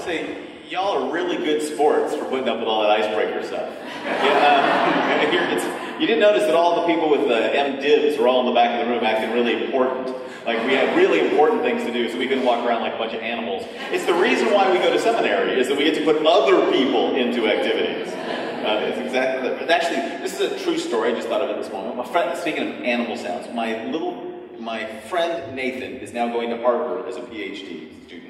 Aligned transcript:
to 0.00 0.06
say, 0.06 0.36
y'all 0.68 1.02
are 1.02 1.12
really 1.12 1.36
good 1.36 1.62
sports 1.62 2.14
for 2.14 2.24
putting 2.24 2.48
up 2.48 2.58
with 2.58 2.68
all 2.68 2.82
that 2.82 2.90
icebreaker 2.90 3.42
stuff. 3.44 3.72
Yeah, 4.04 5.30
you 6.00 6.06
didn't 6.06 6.20
notice 6.20 6.44
that 6.44 6.54
all 6.54 6.80
the 6.80 6.92
people 6.92 7.10
with 7.10 7.28
the 7.28 7.34
MDivs 7.34 8.18
were 8.18 8.28
all 8.28 8.40
in 8.40 8.46
the 8.46 8.52
back 8.52 8.80
of 8.80 8.86
the 8.86 8.92
room 8.92 9.04
acting 9.04 9.32
really 9.32 9.64
important. 9.64 10.08
Like 10.46 10.64
we 10.64 10.72
had 10.72 10.96
really 10.96 11.20
important 11.20 11.62
things 11.62 11.84
to 11.84 11.92
do, 11.92 12.10
so 12.10 12.18
we 12.18 12.26
couldn't 12.26 12.44
walk 12.44 12.64
around 12.64 12.80
like 12.80 12.94
a 12.94 12.98
bunch 12.98 13.12
of 13.12 13.20
animals. 13.20 13.64
It's 13.90 14.06
the 14.06 14.14
reason 14.14 14.52
why 14.52 14.72
we 14.72 14.78
go 14.78 14.90
to 14.90 14.98
seminary, 14.98 15.60
is 15.60 15.68
that 15.68 15.76
we 15.76 15.84
get 15.84 15.96
to 15.96 16.04
put 16.04 16.24
other 16.24 16.70
people 16.72 17.14
into 17.14 17.46
activities. 17.46 18.12
Uh, 18.12 18.80
it's 18.84 18.98
exactly 18.98 19.48
that. 19.48 19.70
Actually, 19.70 20.18
this 20.22 20.38
is 20.38 20.52
a 20.52 20.64
true 20.64 20.78
story. 20.78 21.12
I 21.12 21.14
just 21.14 21.28
thought 21.28 21.42
of 21.42 21.50
it 21.50 21.60
this 21.62 21.72
moment. 21.72 21.96
My 21.96 22.06
friend, 22.06 22.38
speaking 22.38 22.68
of 22.68 22.82
animal 22.82 23.16
sounds, 23.16 23.52
my 23.54 23.84
little, 23.86 24.48
my 24.58 24.86
friend 25.08 25.54
Nathan 25.54 25.94
is 25.94 26.12
now 26.12 26.28
going 26.28 26.50
to 26.50 26.58
Harvard 26.58 27.08
as 27.08 27.16
a 27.16 27.22
PhD 27.22 28.04
student. 28.06 28.29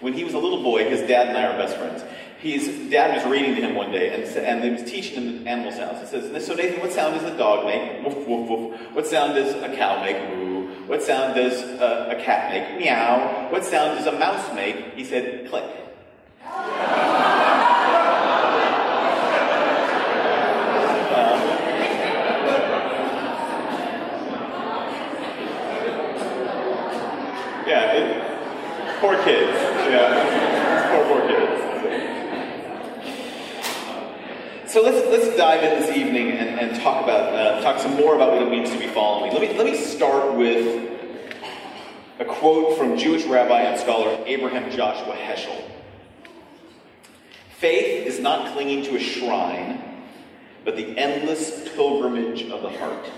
When 0.00 0.14
he 0.14 0.24
was 0.24 0.34
a 0.34 0.38
little 0.38 0.62
boy, 0.62 0.88
his 0.88 1.00
dad 1.06 1.28
and 1.28 1.36
I 1.36 1.44
are 1.44 1.58
best 1.58 1.76
friends. 1.76 2.02
His 2.38 2.90
dad 2.90 3.14
was 3.14 3.30
reading 3.30 3.54
to 3.56 3.60
him 3.60 3.74
one 3.74 3.92
day, 3.92 4.14
and, 4.14 4.24
and 4.24 4.64
he 4.64 4.70
was 4.70 4.90
teaching 4.90 5.22
him 5.22 5.46
animal 5.46 5.72
sounds. 5.72 6.00
He 6.00 6.06
says, 6.06 6.46
"So 6.46 6.54
Nathan, 6.54 6.80
what 6.80 6.90
sound 6.90 7.20
does 7.20 7.30
a 7.30 7.36
dog 7.36 7.66
make? 7.66 8.02
Woof 8.02 8.26
woof 8.26 8.48
woof. 8.48 8.80
What 8.94 9.06
sound 9.06 9.34
does 9.34 9.54
a 9.56 9.76
cow 9.76 10.02
make? 10.02 10.16
Moo. 10.30 10.86
What 10.86 11.02
sound 11.02 11.34
does 11.34 11.60
a, 11.60 12.16
a 12.16 12.22
cat 12.24 12.50
make? 12.50 12.80
Meow. 12.80 13.50
What 13.50 13.62
sound 13.62 13.98
does 13.98 14.06
a 14.06 14.18
mouse 14.18 14.54
make?" 14.54 14.94
He 14.94 15.04
said, 15.04 15.50
"Click." 15.50 15.64
Yeah, 27.66 27.92
it, 27.92 29.00
poor 29.00 29.22
kids. 29.22 29.56
Yeah, 29.90 30.90
poor 30.90 31.04
poor 31.04 31.28
kids. 31.28 31.66
So 34.70 34.82
let's 34.82 35.04
let's 35.08 35.36
dive 35.36 35.64
in 35.64 35.80
this 35.80 35.96
evening 35.96 36.30
and, 36.30 36.60
and 36.60 36.80
talk 36.80 37.02
about 37.02 37.34
uh, 37.34 37.60
talk 37.60 37.80
some 37.80 37.96
more 37.96 38.14
about 38.14 38.34
what 38.34 38.42
it 38.42 38.50
means 38.50 38.70
to 38.70 38.78
be 38.78 38.86
following. 38.86 39.32
Let 39.32 39.40
me 39.40 39.52
let 39.58 39.66
me 39.66 39.76
start 39.76 40.36
with 40.36 40.88
a 42.20 42.24
quote 42.24 42.78
from 42.78 42.96
Jewish 42.96 43.24
rabbi 43.24 43.62
and 43.62 43.80
scholar 43.80 44.22
Abraham 44.26 44.70
Joshua 44.70 45.16
Heschel. 45.16 45.60
Faith 47.56 48.06
is 48.06 48.20
not 48.20 48.52
clinging 48.52 48.84
to 48.84 48.94
a 48.94 49.00
shrine, 49.00 49.82
but 50.64 50.76
the 50.76 50.96
endless 50.96 51.68
pilgrimage 51.74 52.42
of 52.42 52.62
the 52.62 52.70
heart. 52.70 53.10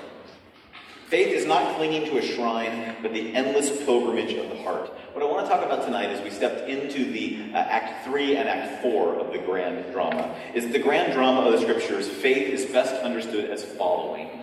Faith 1.12 1.28
is 1.28 1.44
not 1.44 1.76
clinging 1.76 2.06
to 2.06 2.16
a 2.16 2.22
shrine, 2.22 2.96
but 3.02 3.12
the 3.12 3.34
endless 3.34 3.68
pilgrimage 3.84 4.32
of 4.32 4.48
the 4.48 4.56
heart. 4.62 4.88
What 5.12 5.22
I 5.22 5.26
want 5.26 5.44
to 5.44 5.52
talk 5.52 5.62
about 5.62 5.84
tonight 5.84 6.06
as 6.06 6.22
we 6.22 6.30
stepped 6.30 6.70
into 6.70 7.04
the 7.04 7.52
uh, 7.52 7.58
Act 7.58 8.06
3 8.06 8.36
and 8.36 8.48
Act 8.48 8.80
4 8.80 9.16
of 9.16 9.30
the 9.30 9.38
grand 9.40 9.92
drama 9.92 10.34
is 10.54 10.72
the 10.72 10.78
grand 10.78 11.12
drama 11.12 11.42
of 11.42 11.52
the 11.52 11.60
scriptures. 11.60 12.08
Faith 12.08 12.48
is 12.48 12.64
best 12.64 12.94
understood 13.02 13.50
as 13.50 13.62
following. 13.62 14.40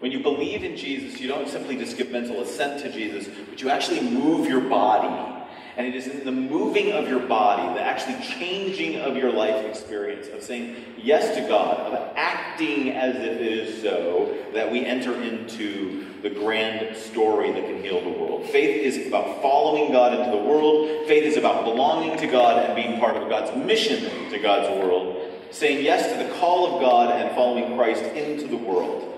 When 0.00 0.10
you 0.10 0.18
believe 0.18 0.64
in 0.64 0.76
Jesus, 0.76 1.20
you 1.20 1.28
don't 1.28 1.48
simply 1.48 1.76
just 1.76 1.96
give 1.96 2.10
mental 2.10 2.40
assent 2.40 2.82
to 2.82 2.90
Jesus, 2.90 3.28
but 3.48 3.62
you 3.62 3.70
actually 3.70 4.00
move 4.00 4.48
your 4.48 4.62
body 4.62 5.41
and 5.76 5.86
it 5.86 5.94
is 5.94 6.06
in 6.06 6.24
the 6.24 6.32
moving 6.32 6.92
of 6.92 7.08
your 7.08 7.20
body, 7.20 7.74
the 7.74 7.80
actually 7.80 8.22
changing 8.22 9.00
of 9.00 9.16
your 9.16 9.32
life 9.32 9.64
experience, 9.64 10.28
of 10.28 10.42
saying 10.42 10.76
yes 10.98 11.34
to 11.36 11.48
God, 11.48 11.78
of 11.78 12.12
acting 12.16 12.90
as 12.90 13.16
if 13.16 13.22
it 13.22 13.40
is 13.40 13.80
so, 13.80 14.36
that 14.52 14.70
we 14.70 14.84
enter 14.84 15.14
into 15.22 16.06
the 16.22 16.30
grand 16.30 16.96
story 16.96 17.52
that 17.52 17.64
can 17.64 17.82
heal 17.82 18.00
the 18.02 18.18
world. 18.18 18.44
Faith 18.46 18.82
is 18.82 19.06
about 19.06 19.40
following 19.40 19.92
God 19.92 20.18
into 20.18 20.30
the 20.30 20.42
world. 20.42 21.06
Faith 21.08 21.24
is 21.24 21.36
about 21.36 21.64
belonging 21.64 22.18
to 22.18 22.26
God 22.26 22.64
and 22.64 22.76
being 22.76 23.00
part 23.00 23.16
of 23.16 23.28
God's 23.28 23.56
mission 23.56 24.30
to 24.30 24.38
God's 24.38 24.68
world. 24.78 25.30
Saying 25.50 25.84
yes 25.84 26.12
to 26.12 26.26
the 26.26 26.38
call 26.38 26.74
of 26.74 26.80
God 26.80 27.20
and 27.20 27.34
following 27.34 27.76
Christ 27.76 28.04
into 28.04 28.46
the 28.46 28.56
world. 28.56 29.08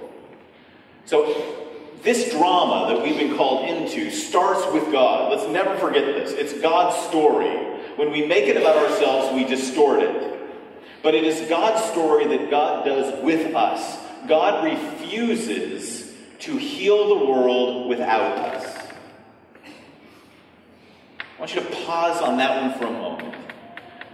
So, 1.04 1.63
this 2.04 2.30
drama 2.30 2.94
that 2.94 3.02
we've 3.02 3.16
been 3.16 3.34
called 3.36 3.68
into 3.68 4.10
starts 4.10 4.70
with 4.72 4.92
God. 4.92 5.32
Let's 5.32 5.50
never 5.50 5.74
forget 5.78 6.04
this. 6.04 6.32
It's 6.32 6.52
God's 6.60 6.96
story. 7.08 7.48
When 7.96 8.12
we 8.12 8.26
make 8.26 8.44
it 8.44 8.58
about 8.58 8.76
ourselves, 8.76 9.34
we 9.34 9.44
distort 9.44 10.02
it. 10.02 10.40
But 11.02 11.14
it 11.14 11.24
is 11.24 11.48
God's 11.48 11.82
story 11.90 12.26
that 12.26 12.50
God 12.50 12.84
does 12.84 13.22
with 13.22 13.54
us. 13.54 13.98
God 14.28 14.64
refuses 14.64 16.12
to 16.40 16.56
heal 16.56 17.18
the 17.18 17.24
world 17.24 17.88
without 17.88 18.38
us. 18.38 18.76
I 21.18 21.40
want 21.40 21.54
you 21.54 21.62
to 21.62 21.70
pause 21.86 22.20
on 22.20 22.36
that 22.36 22.62
one 22.62 22.78
for 22.78 22.86
a 22.86 22.90
moment. 22.90 23.13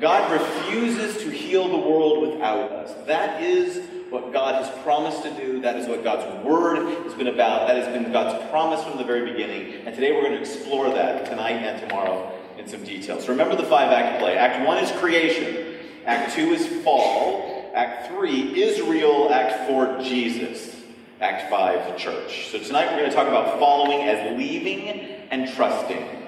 God 0.00 0.32
refuses 0.32 1.22
to 1.22 1.30
heal 1.30 1.68
the 1.68 1.76
world 1.76 2.26
without 2.26 2.72
us. 2.72 3.06
That 3.06 3.42
is 3.42 3.86
what 4.08 4.32
God 4.32 4.54
has 4.54 4.82
promised 4.82 5.22
to 5.24 5.30
do. 5.34 5.60
That 5.60 5.76
is 5.76 5.86
what 5.86 6.02
God's 6.02 6.44
word 6.44 7.04
has 7.04 7.12
been 7.14 7.26
about. 7.26 7.68
That 7.68 7.76
has 7.76 7.86
been 7.88 8.10
God's 8.10 8.50
promise 8.50 8.82
from 8.82 8.96
the 8.96 9.04
very 9.04 9.30
beginning. 9.30 9.86
And 9.86 9.94
today 9.94 10.12
we're 10.12 10.22
going 10.22 10.32
to 10.32 10.40
explore 10.40 10.88
that 10.88 11.26
tonight 11.26 11.52
and 11.52 11.80
tomorrow 11.80 12.32
in 12.56 12.66
some 12.66 12.82
details. 12.82 13.24
So 13.24 13.28
remember 13.30 13.56
the 13.56 13.64
five 13.64 13.92
act 13.92 14.20
play. 14.20 14.38
Act 14.38 14.66
one 14.66 14.82
is 14.82 14.90
creation. 14.92 15.76
Act 16.06 16.34
two 16.34 16.52
is 16.52 16.66
fall. 16.82 17.70
Act 17.74 18.08
three, 18.08 18.62
Israel. 18.62 19.30
Act 19.32 19.68
four, 19.68 19.98
Jesus. 20.02 20.76
Act 21.20 21.50
five, 21.50 21.98
church. 21.98 22.48
So 22.48 22.58
tonight 22.58 22.86
we're 22.86 23.00
going 23.00 23.10
to 23.10 23.14
talk 23.14 23.28
about 23.28 23.58
following 23.58 24.08
as 24.08 24.38
leaving 24.38 24.88
and 25.30 25.52
trusting. 25.54 26.19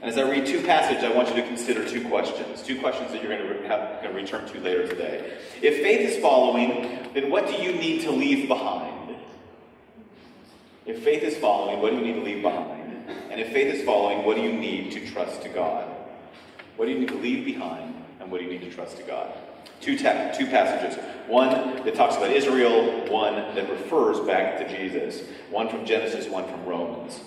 And 0.00 0.10
as 0.10 0.16
I 0.16 0.22
read 0.30 0.46
two 0.46 0.62
passages, 0.62 1.02
I 1.02 1.12
want 1.12 1.28
you 1.28 1.34
to 1.34 1.42
consider 1.42 1.88
two 1.88 2.06
questions. 2.08 2.62
Two 2.62 2.80
questions 2.80 3.10
that 3.10 3.22
you're 3.22 3.36
going 3.36 3.62
to, 3.62 3.68
have, 3.68 4.02
going 4.02 4.14
to 4.14 4.20
return 4.20 4.46
to 4.48 4.60
later 4.60 4.86
today. 4.86 5.38
If 5.60 5.82
faith 5.82 6.08
is 6.08 6.22
following, 6.22 7.10
then 7.14 7.30
what 7.30 7.48
do 7.48 7.54
you 7.54 7.72
need 7.72 8.02
to 8.02 8.12
leave 8.12 8.46
behind? 8.46 9.16
If 10.86 11.02
faith 11.02 11.22
is 11.22 11.36
following, 11.36 11.82
what 11.82 11.90
do 11.90 11.96
you 11.96 12.04
need 12.04 12.14
to 12.14 12.22
leave 12.22 12.42
behind? 12.42 13.08
And 13.30 13.40
if 13.40 13.52
faith 13.52 13.74
is 13.74 13.84
following, 13.84 14.24
what 14.24 14.36
do 14.36 14.42
you 14.42 14.52
need 14.52 14.92
to 14.92 15.06
trust 15.10 15.42
to 15.42 15.48
God? 15.48 15.88
What 16.76 16.86
do 16.86 16.92
you 16.92 17.00
need 17.00 17.08
to 17.08 17.18
leave 17.18 17.44
behind? 17.44 17.94
And 18.20 18.30
what 18.30 18.38
do 18.38 18.46
you 18.46 18.50
need 18.50 18.62
to 18.62 18.70
trust 18.70 18.96
to 18.98 19.02
God? 19.02 19.32
Two, 19.80 19.96
te- 19.96 20.32
two 20.36 20.46
passages. 20.46 20.98
One 21.26 21.84
that 21.84 21.94
talks 21.94 22.16
about 22.16 22.30
Israel, 22.30 23.06
one 23.10 23.34
that 23.54 23.68
refers 23.68 24.20
back 24.20 24.58
to 24.58 24.76
Jesus. 24.76 25.22
One 25.50 25.68
from 25.68 25.84
Genesis, 25.84 26.26
one 26.26 26.48
from 26.48 26.64
Romans. 26.64 27.20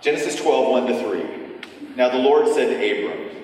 Genesis 0.00 0.36
12, 0.36 0.70
1 0.70 0.86
to 0.86 1.02
3. 1.02 1.49
Now 1.96 2.08
the 2.08 2.18
Lord 2.18 2.48
said 2.48 2.68
to 2.68 2.76
Abram, 2.76 3.36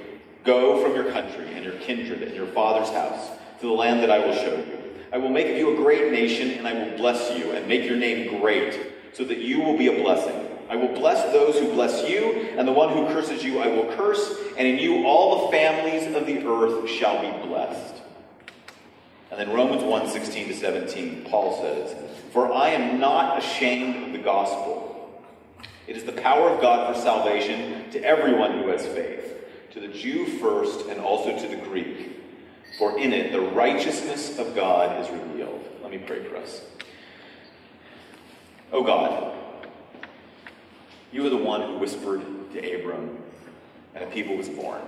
Go 0.44 0.82
from 0.82 0.94
your 0.94 1.10
country 1.12 1.52
and 1.54 1.64
your 1.64 1.74
kindred 1.74 2.22
and 2.22 2.34
your 2.34 2.46
father's 2.46 2.90
house 2.90 3.30
to 3.60 3.66
the 3.66 3.72
land 3.72 4.00
that 4.02 4.10
I 4.10 4.18
will 4.18 4.34
show 4.34 4.56
you. 4.56 4.78
I 5.12 5.18
will 5.18 5.30
make 5.30 5.48
of 5.48 5.56
you 5.56 5.72
a 5.72 5.76
great 5.76 6.12
nation, 6.12 6.52
and 6.52 6.66
I 6.66 6.72
will 6.72 6.96
bless 6.96 7.36
you 7.36 7.52
and 7.52 7.66
make 7.66 7.84
your 7.84 7.96
name 7.96 8.40
great, 8.40 8.78
so 9.12 9.24
that 9.24 9.38
you 9.38 9.60
will 9.60 9.76
be 9.76 9.88
a 9.88 10.02
blessing. 10.02 10.48
I 10.68 10.76
will 10.76 10.94
bless 10.94 11.32
those 11.32 11.58
who 11.58 11.72
bless 11.72 12.08
you, 12.08 12.50
and 12.56 12.66
the 12.66 12.72
one 12.72 12.90
who 12.90 13.06
curses 13.06 13.42
you 13.42 13.60
I 13.60 13.68
will 13.68 13.94
curse, 13.96 14.36
and 14.56 14.66
in 14.66 14.78
you 14.78 15.06
all 15.06 15.46
the 15.46 15.52
families 15.52 16.14
of 16.14 16.26
the 16.26 16.46
earth 16.46 16.88
shall 16.90 17.20
be 17.20 17.48
blessed. 17.48 18.02
And 19.30 19.40
then 19.40 19.52
Romans 19.54 19.82
1 19.82 20.08
16 20.08 20.48
to 20.48 20.54
17, 20.54 21.24
Paul 21.24 21.60
says, 21.60 21.96
For 22.32 22.52
I 22.52 22.70
am 22.70 22.98
not 23.00 23.38
ashamed 23.38 24.06
of 24.06 24.12
the 24.12 24.18
gospel. 24.18 24.85
It 25.86 25.96
is 25.96 26.04
the 26.04 26.12
power 26.12 26.50
of 26.50 26.60
God 26.60 26.94
for 26.94 27.00
salvation 27.00 27.90
to 27.92 28.02
everyone 28.02 28.58
who 28.58 28.68
has 28.68 28.86
faith, 28.86 29.44
to 29.72 29.80
the 29.80 29.88
Jew 29.88 30.26
first 30.38 30.86
and 30.86 31.00
also 31.00 31.38
to 31.38 31.48
the 31.48 31.56
Greek. 31.56 32.20
For 32.78 32.98
in 32.98 33.12
it 33.12 33.32
the 33.32 33.40
righteousness 33.40 34.38
of 34.38 34.54
God 34.54 35.00
is 35.00 35.10
revealed. 35.10 35.64
Let 35.82 35.90
me 35.90 35.98
pray 35.98 36.24
for 36.24 36.36
us. 36.36 36.62
O 38.72 38.78
oh 38.78 38.82
God, 38.82 39.32
you 41.12 41.24
are 41.24 41.30
the 41.30 41.36
one 41.36 41.62
who 41.62 41.78
whispered 41.78 42.20
to 42.52 42.74
Abram, 42.74 43.22
and 43.94 44.02
a 44.02 44.06
people 44.08 44.36
was 44.36 44.48
born. 44.48 44.82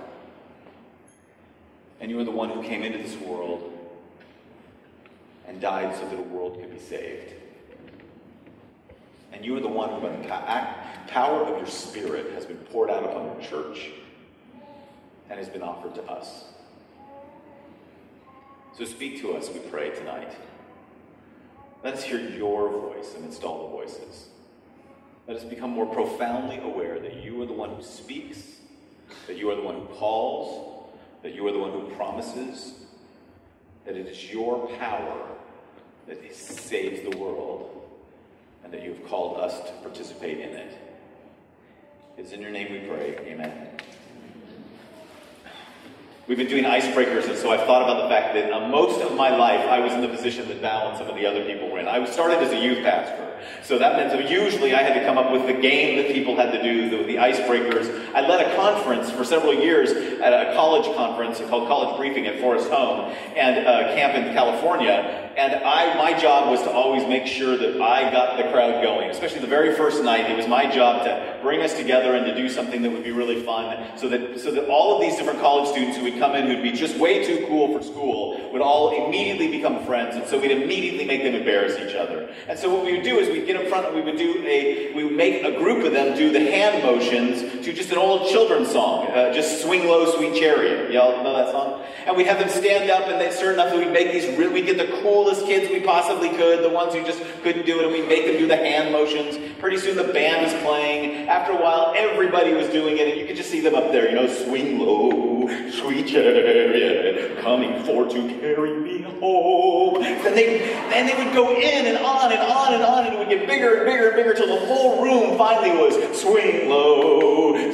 And 2.01 2.11
you 2.11 2.19
are 2.19 2.25
the 2.25 2.31
one 2.31 2.49
who 2.49 2.61
came 2.61 2.83
into 2.83 2.97
this 2.97 3.15
world 3.15 3.73
and 5.47 5.59
died 5.59 5.95
so 5.95 6.07
that 6.09 6.19
a 6.19 6.23
world 6.23 6.59
could 6.59 6.71
be 6.71 6.79
saved. 6.79 7.33
And 9.31 9.45
you 9.45 9.55
are 9.57 9.59
the 9.59 9.67
one 9.67 9.89
who, 9.89 10.01
the 10.01 10.27
power 11.09 11.43
of 11.43 11.57
your 11.57 11.67
Spirit, 11.67 12.31
has 12.33 12.45
been 12.45 12.57
poured 12.57 12.89
out 12.89 13.03
upon 13.03 13.25
your 13.25 13.41
church 13.41 13.91
and 15.29 15.39
has 15.39 15.49
been 15.49 15.61
offered 15.61 15.95
to 15.95 16.03
us. 16.03 16.45
So 18.77 18.85
speak 18.85 19.19
to 19.21 19.33
us, 19.33 19.49
we 19.49 19.59
pray, 19.59 19.89
tonight. 19.89 20.35
Let 21.83 21.95
us 21.95 22.03
hear 22.03 22.19
your 22.19 22.69
voice 22.69 23.13
amidst 23.17 23.43
all 23.43 23.67
the 23.67 23.71
voices. 23.71 24.27
Let 25.27 25.37
us 25.37 25.43
become 25.43 25.71
more 25.71 25.85
profoundly 25.85 26.57
aware 26.59 26.99
that 26.99 27.23
you 27.23 27.41
are 27.41 27.45
the 27.45 27.53
one 27.53 27.75
who 27.75 27.83
speaks, 27.83 28.41
that 29.27 29.37
you 29.37 29.49
are 29.51 29.55
the 29.55 29.61
one 29.61 29.75
who 29.75 29.85
calls, 29.95 30.89
that 31.23 31.35
you 31.35 31.45
are 31.47 31.51
the 31.51 31.59
one 31.59 31.71
who 31.71 31.89
promises, 31.95 32.73
that 33.85 33.95
it 33.95 34.07
is 34.07 34.31
your 34.31 34.67
power 34.77 35.27
that 36.07 36.35
saves 36.35 37.01
the 37.09 37.17
world 37.17 37.87
and 38.63 38.73
that 38.73 38.83
you 38.83 38.93
have 38.93 39.05
called 39.07 39.39
us 39.39 39.59
to 39.67 39.73
participate 39.81 40.39
in 40.39 40.49
it. 40.49 40.88
It's 42.19 42.33
in 42.33 42.41
your 42.41 42.51
name 42.51 42.69
we 42.69 42.79
pray. 42.79 43.17
Amen. 43.27 43.69
We've 46.27 46.37
been 46.37 46.49
doing 46.49 46.65
icebreakers, 46.65 47.29
and 47.29 47.37
so 47.37 47.49
I've 47.49 47.61
thought 47.61 47.81
about 47.81 48.03
the 48.03 48.09
fact 48.09 48.33
that 48.33 48.51
uh, 48.51 48.67
most 48.67 49.01
of 49.01 49.15
my 49.15 49.33
life 49.33 49.65
I 49.69 49.79
was 49.79 49.93
in 49.93 50.01
the 50.01 50.09
position 50.09 50.45
that 50.49 50.57
Val 50.57 50.89
and 50.89 50.97
some 50.97 51.07
of 51.07 51.15
the 51.15 51.25
other 51.25 51.45
people 51.45 51.69
were 51.69 51.79
in. 51.79 51.87
I 51.87 52.03
started 52.11 52.39
as 52.39 52.51
a 52.51 52.59
youth 52.59 52.83
pastor. 52.83 53.28
So 53.63 53.77
that 53.79 53.95
meant 53.97 54.11
that 54.11 54.29
usually 54.29 54.73
I 54.73 54.81
had 54.81 54.93
to 54.99 55.05
come 55.05 55.17
up 55.17 55.31
with 55.31 55.45
the 55.47 55.53
game 55.53 55.97
that 55.97 56.13
people 56.13 56.35
had 56.35 56.51
to 56.51 56.61
do, 56.61 56.89
the, 56.89 57.03
the 57.03 57.15
icebreakers. 57.15 58.13
I 58.13 58.27
led 58.27 58.45
a 58.45 58.55
conference 58.55 59.11
for 59.11 59.23
several 59.23 59.53
years 59.53 59.91
at 59.91 60.33
a 60.33 60.53
college 60.53 60.85
conference 60.95 61.39
called 61.49 61.67
College 61.67 61.97
Briefing 61.97 62.27
at 62.27 62.39
Forest 62.39 62.69
Home 62.69 63.13
and 63.35 63.57
a 63.57 63.95
camp 63.95 64.15
in 64.15 64.33
California. 64.33 65.25
And 65.37 65.55
I, 65.63 65.95
my 65.95 66.19
job 66.19 66.49
was 66.49 66.61
to 66.63 66.71
always 66.71 67.07
make 67.07 67.25
sure 67.25 67.55
that 67.55 67.81
I 67.81 68.11
got 68.11 68.37
the 68.37 68.51
crowd 68.51 68.83
going. 68.83 69.09
Especially 69.09 69.39
the 69.39 69.47
very 69.47 69.73
first 69.73 70.03
night, 70.03 70.29
it 70.29 70.35
was 70.35 70.47
my 70.47 70.69
job 70.69 71.05
to 71.05 71.39
bring 71.41 71.61
us 71.61 71.73
together 71.75 72.15
and 72.15 72.25
to 72.25 72.35
do 72.35 72.49
something 72.49 72.81
that 72.81 72.91
would 72.91 73.03
be 73.03 73.11
really 73.11 73.41
fun, 73.43 73.87
so 73.97 74.09
that 74.09 74.39
so 74.39 74.51
that 74.51 74.67
all 74.67 74.95
of 74.95 75.01
these 75.01 75.15
different 75.15 75.39
college 75.39 75.69
students 75.69 75.95
who 75.95 76.03
would 76.03 76.19
come 76.19 76.35
in 76.35 76.47
who'd 76.47 76.61
be 76.61 76.73
just 76.73 76.97
way 76.97 77.23
too 77.25 77.45
cool 77.47 77.77
for 77.77 77.81
school 77.81 78.49
would 78.51 78.61
all 78.61 79.07
immediately 79.07 79.49
become 79.49 79.85
friends, 79.85 80.15
and 80.15 80.27
so 80.27 80.37
we'd 80.37 80.51
immediately 80.51 81.05
make 81.05 81.23
them 81.23 81.35
embarrass 81.35 81.77
each 81.77 81.95
other. 81.95 82.27
And 82.49 82.59
so 82.59 82.73
what 82.73 82.83
we 82.83 82.93
would 82.93 83.03
do 83.03 83.17
is 83.17 83.28
we'd 83.31 83.45
get 83.45 83.59
in 83.59 83.67
front, 83.69 83.87
and 83.87 83.95
we 83.95 84.01
would 84.01 84.17
do 84.17 84.43
a, 84.45 84.93
we 84.93 85.03
would 85.03 85.15
make 85.15 85.43
a 85.43 85.57
group 85.57 85.85
of 85.85 85.91
them 85.91 86.15
do 86.17 86.31
the 86.31 86.39
hand 86.39 86.83
motions 86.83 87.65
to 87.65 87.73
just 87.73 87.91
an 87.91 87.97
old 87.97 88.29
children's 88.29 88.71
song, 88.71 89.07
uh, 89.07 89.33
just 89.33 89.61
"Swing 89.63 89.87
Low, 89.87 90.15
Sweet 90.15 90.35
Chariot." 90.35 90.91
Y'all 90.91 91.23
know 91.23 91.35
that 91.35 91.51
song? 91.51 91.83
And 92.05 92.17
we'd 92.17 92.27
have 92.27 92.39
them 92.39 92.49
stand 92.49 92.89
up, 92.89 93.07
and 93.07 93.19
they 93.19 93.31
certain 93.31 93.59
enough 93.59 93.73
we'd 93.75 93.91
make 93.91 94.11
these. 94.11 94.25
Really, 94.37 94.53
we'd 94.53 94.65
get 94.65 94.77
the 94.77 95.01
coolest 95.01 95.45
kids 95.45 95.69
we 95.69 95.79
possibly 95.81 96.29
could, 96.29 96.63
the 96.63 96.69
ones 96.69 96.93
who 96.93 97.03
just 97.03 97.21
couldn't 97.43 97.65
do 97.65 97.79
it, 97.79 97.85
and 97.85 97.93
we'd 97.93 98.07
make 98.07 98.25
them 98.25 98.37
do 98.37 98.47
the 98.47 98.57
hand 98.57 98.91
motions. 98.91 99.37
Pretty 99.59 99.77
soon, 99.77 99.95
the 99.95 100.11
band 100.13 100.45
was 100.45 100.53
playing. 100.63 101.27
After 101.27 101.51
a 101.53 101.61
while, 101.61 101.93
everybody 101.95 102.53
was 102.53 102.67
doing 102.69 102.97
it, 102.97 103.07
and 103.09 103.19
you 103.19 103.27
could 103.27 103.35
just 103.35 103.49
see 103.49 103.59
them 103.59 103.75
up 103.75 103.91
there, 103.91 104.09
you 104.09 104.15
know, 104.15 104.27
swing 104.27 104.79
low, 104.79 105.38
sweet 105.71 106.07
chariot, 106.07 107.39
coming 107.39 107.83
for 107.83 108.07
to 108.07 108.39
carry 108.39 108.75
me 108.77 109.01
home. 109.01 110.01
Then 110.01 110.35
they, 110.35 110.59
then 110.89 111.07
they 111.07 111.23
would 111.23 111.33
go 111.33 111.55
in 111.55 111.87
and 111.87 111.97
on 111.97 112.31
and 112.31 112.41
on 112.41 112.73
and 112.73 112.83
on, 112.83 113.05
and 113.05 113.15
it 113.15 113.19
would 113.19 113.29
get 113.29 113.47
bigger 113.47 113.77
and 113.77 113.85
bigger 113.85 114.07
and 114.09 114.15
bigger 114.15 114.33
till 114.33 114.47
the 114.47 114.65
whole 114.65 115.03
room 115.03 115.37
finally 115.37 115.71
was 115.77 116.19
swing 116.19 116.69
low, 116.69 117.71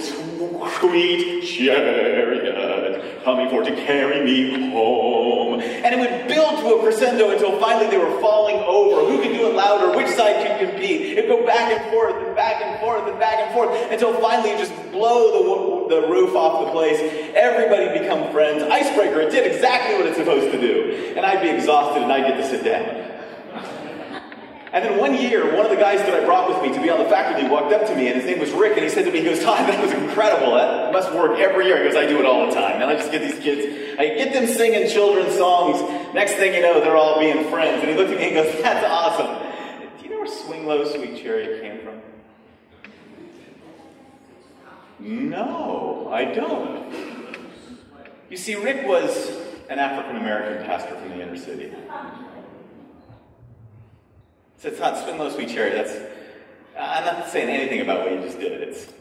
sweet 0.80 1.42
chariot, 1.44 2.65
coming 3.26 3.50
for 3.50 3.64
to 3.64 3.76
carry 3.76 4.24
me 4.24 4.70
home. 4.72 5.60
And 5.60 5.96
it 5.96 6.00
would 6.00 6.28
build 6.28 6.60
to 6.60 6.76
a 6.76 6.80
crescendo 6.80 7.32
until 7.32 7.60
finally 7.60 7.90
they 7.90 7.98
were 7.98 8.22
falling 8.22 8.58
over. 8.58 9.10
Who 9.10 9.22
could 9.22 9.34
do 9.34 9.50
it 9.50 9.56
louder? 9.56 9.98
Which 9.98 10.10
side 10.10 10.46
could 10.46 10.70
compete? 10.70 11.18
It'd 11.18 11.28
go 11.28 11.44
back 11.44 11.74
and 11.74 11.92
forth 11.92 12.16
and 12.24 12.36
back 12.36 12.62
and 12.62 12.80
forth 12.80 13.10
and 13.10 13.20
back 13.20 13.40
and 13.40 13.54
forth 13.54 13.72
until 13.92 14.14
finally 14.22 14.52
you 14.52 14.58
just 14.58 14.74
blow 14.92 15.90
the, 15.90 16.02
the 16.02 16.08
roof 16.08 16.36
off 16.36 16.66
the 16.66 16.72
place. 16.72 17.00
Everybody 17.36 18.00
become 18.00 18.32
friends. 18.32 18.62
Icebreaker, 18.62 19.22
it 19.22 19.32
did 19.32 19.52
exactly 19.52 19.98
what 19.98 20.06
it's 20.06 20.18
supposed 20.18 20.52
to 20.52 20.62
do. 20.62 21.14
And 21.18 21.26
I'd 21.26 21.42
be 21.42 21.50
exhausted 21.50 22.04
and 22.04 22.12
I'd 22.12 22.28
get 22.28 22.38
to 22.38 22.48
sit 22.48 22.64
down. 22.64 23.15
And 24.76 24.84
then 24.84 24.98
one 24.98 25.16
year, 25.16 25.56
one 25.56 25.64
of 25.64 25.72
the 25.72 25.78
guys 25.78 26.00
that 26.00 26.14
I 26.14 26.26
brought 26.26 26.50
with 26.50 26.62
me 26.62 26.76
to 26.76 26.82
be 26.84 26.90
on 26.90 27.00
the 27.00 27.10
faculty 27.10 27.48
walked 27.48 27.72
up 27.72 27.88
to 27.88 27.96
me, 27.96 28.08
and 28.08 28.18
his 28.18 28.26
name 28.26 28.40
was 28.40 28.52
Rick, 28.52 28.74
and 28.74 28.84
he 28.84 28.90
said 28.90 29.06
to 29.06 29.12
me, 29.12 29.20
he 29.20 29.24
goes, 29.24 29.42
Todd, 29.42 29.70
that 29.70 29.82
was 29.82 29.94
incredible. 29.94 30.54
That 30.56 30.92
must 30.92 31.14
work 31.14 31.40
every 31.40 31.68
year. 31.68 31.78
He 31.82 31.86
goes, 31.86 31.96
I 31.96 32.06
do 32.06 32.20
it 32.20 32.26
all 32.26 32.46
the 32.46 32.54
time. 32.54 32.82
And 32.82 32.84
I 32.84 32.96
just 32.96 33.10
get 33.10 33.22
these 33.22 33.42
kids, 33.42 33.98
I 33.98 34.08
get 34.10 34.34
them 34.34 34.46
singing 34.48 34.90
children's 34.90 35.38
songs. 35.38 35.80
Next 36.14 36.34
thing 36.34 36.54
you 36.54 36.62
know, 36.62 36.82
they're 36.82 36.98
all 36.98 37.22
being 37.22 37.50
friends. 37.50 37.82
And 37.82 37.90
he 37.90 37.96
looked 37.96 38.12
at 38.12 38.20
me 38.20 38.26
and 38.26 38.36
goes, 38.36 38.62
that's 38.62 38.86
awesome. 38.86 39.28
Do 39.98 40.04
you 40.04 40.10
know 40.10 40.18
where 40.18 40.28
Swing 40.28 40.66
Low, 40.66 40.84
Sweet 40.84 41.24
Chariot 41.24 41.62
came 41.62 41.80
from? 41.80 42.02
No, 45.00 46.10
I 46.12 46.26
don't. 46.26 46.94
You 48.30 48.36
see, 48.36 48.56
Rick 48.56 48.86
was 48.86 49.30
an 49.70 49.80
African 49.80 50.18
American 50.18 50.66
pastor 50.66 50.96
from 50.96 51.12
the 51.12 51.22
inner 51.22 51.38
city. 51.38 51.72
So 54.66 54.72
it's 54.72 54.80
not 54.80 54.98
Swing 54.98 55.20
Low, 55.20 55.30
Sweet 55.30 55.50
Chariot. 55.50 55.76
That's 55.76 55.96
I'm 56.76 57.06
not 57.06 57.30
saying 57.30 57.50
anything 57.50 57.82
about 57.82 58.02
what 58.02 58.14
you 58.14 58.22
just 58.22 58.40
did. 58.40 58.64
It's 58.64 58.92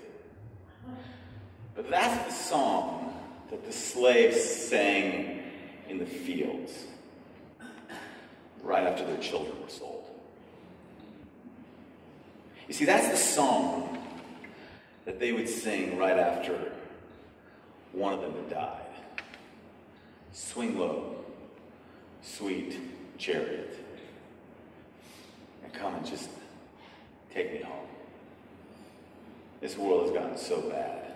but 1.75 1.88
that's 1.88 2.26
the 2.26 2.32
song 2.50 3.19
that 3.49 3.64
the 3.64 3.72
slaves 3.72 4.38
sang 4.38 5.43
in 5.88 5.96
the 5.96 6.05
fields 6.05 6.84
right 8.62 8.82
after 8.87 9.06
their 9.06 9.16
children 9.16 9.58
were 9.62 9.70
sold. 9.70 10.05
You 12.69 12.75
see, 12.75 12.84
that's 12.84 13.08
the 13.08 13.17
song 13.17 14.05
that 15.06 15.19
they 15.19 15.32
would 15.32 15.49
sing 15.49 15.96
right 15.96 16.19
after 16.19 16.72
one 17.93 18.12
of 18.12 18.20
them 18.20 18.34
had 18.34 18.50
died. 18.50 18.81
Swing 20.31 20.78
low, 20.78 21.25
sweet 22.20 22.78
chariot, 23.17 23.75
come 25.78 25.94
and 25.94 26.06
just 26.06 26.28
take 27.32 27.52
me 27.52 27.62
home. 27.62 27.86
This 29.60 29.76
world 29.76 30.04
has 30.04 30.12
gotten 30.12 30.36
so 30.36 30.60
bad. 30.62 31.12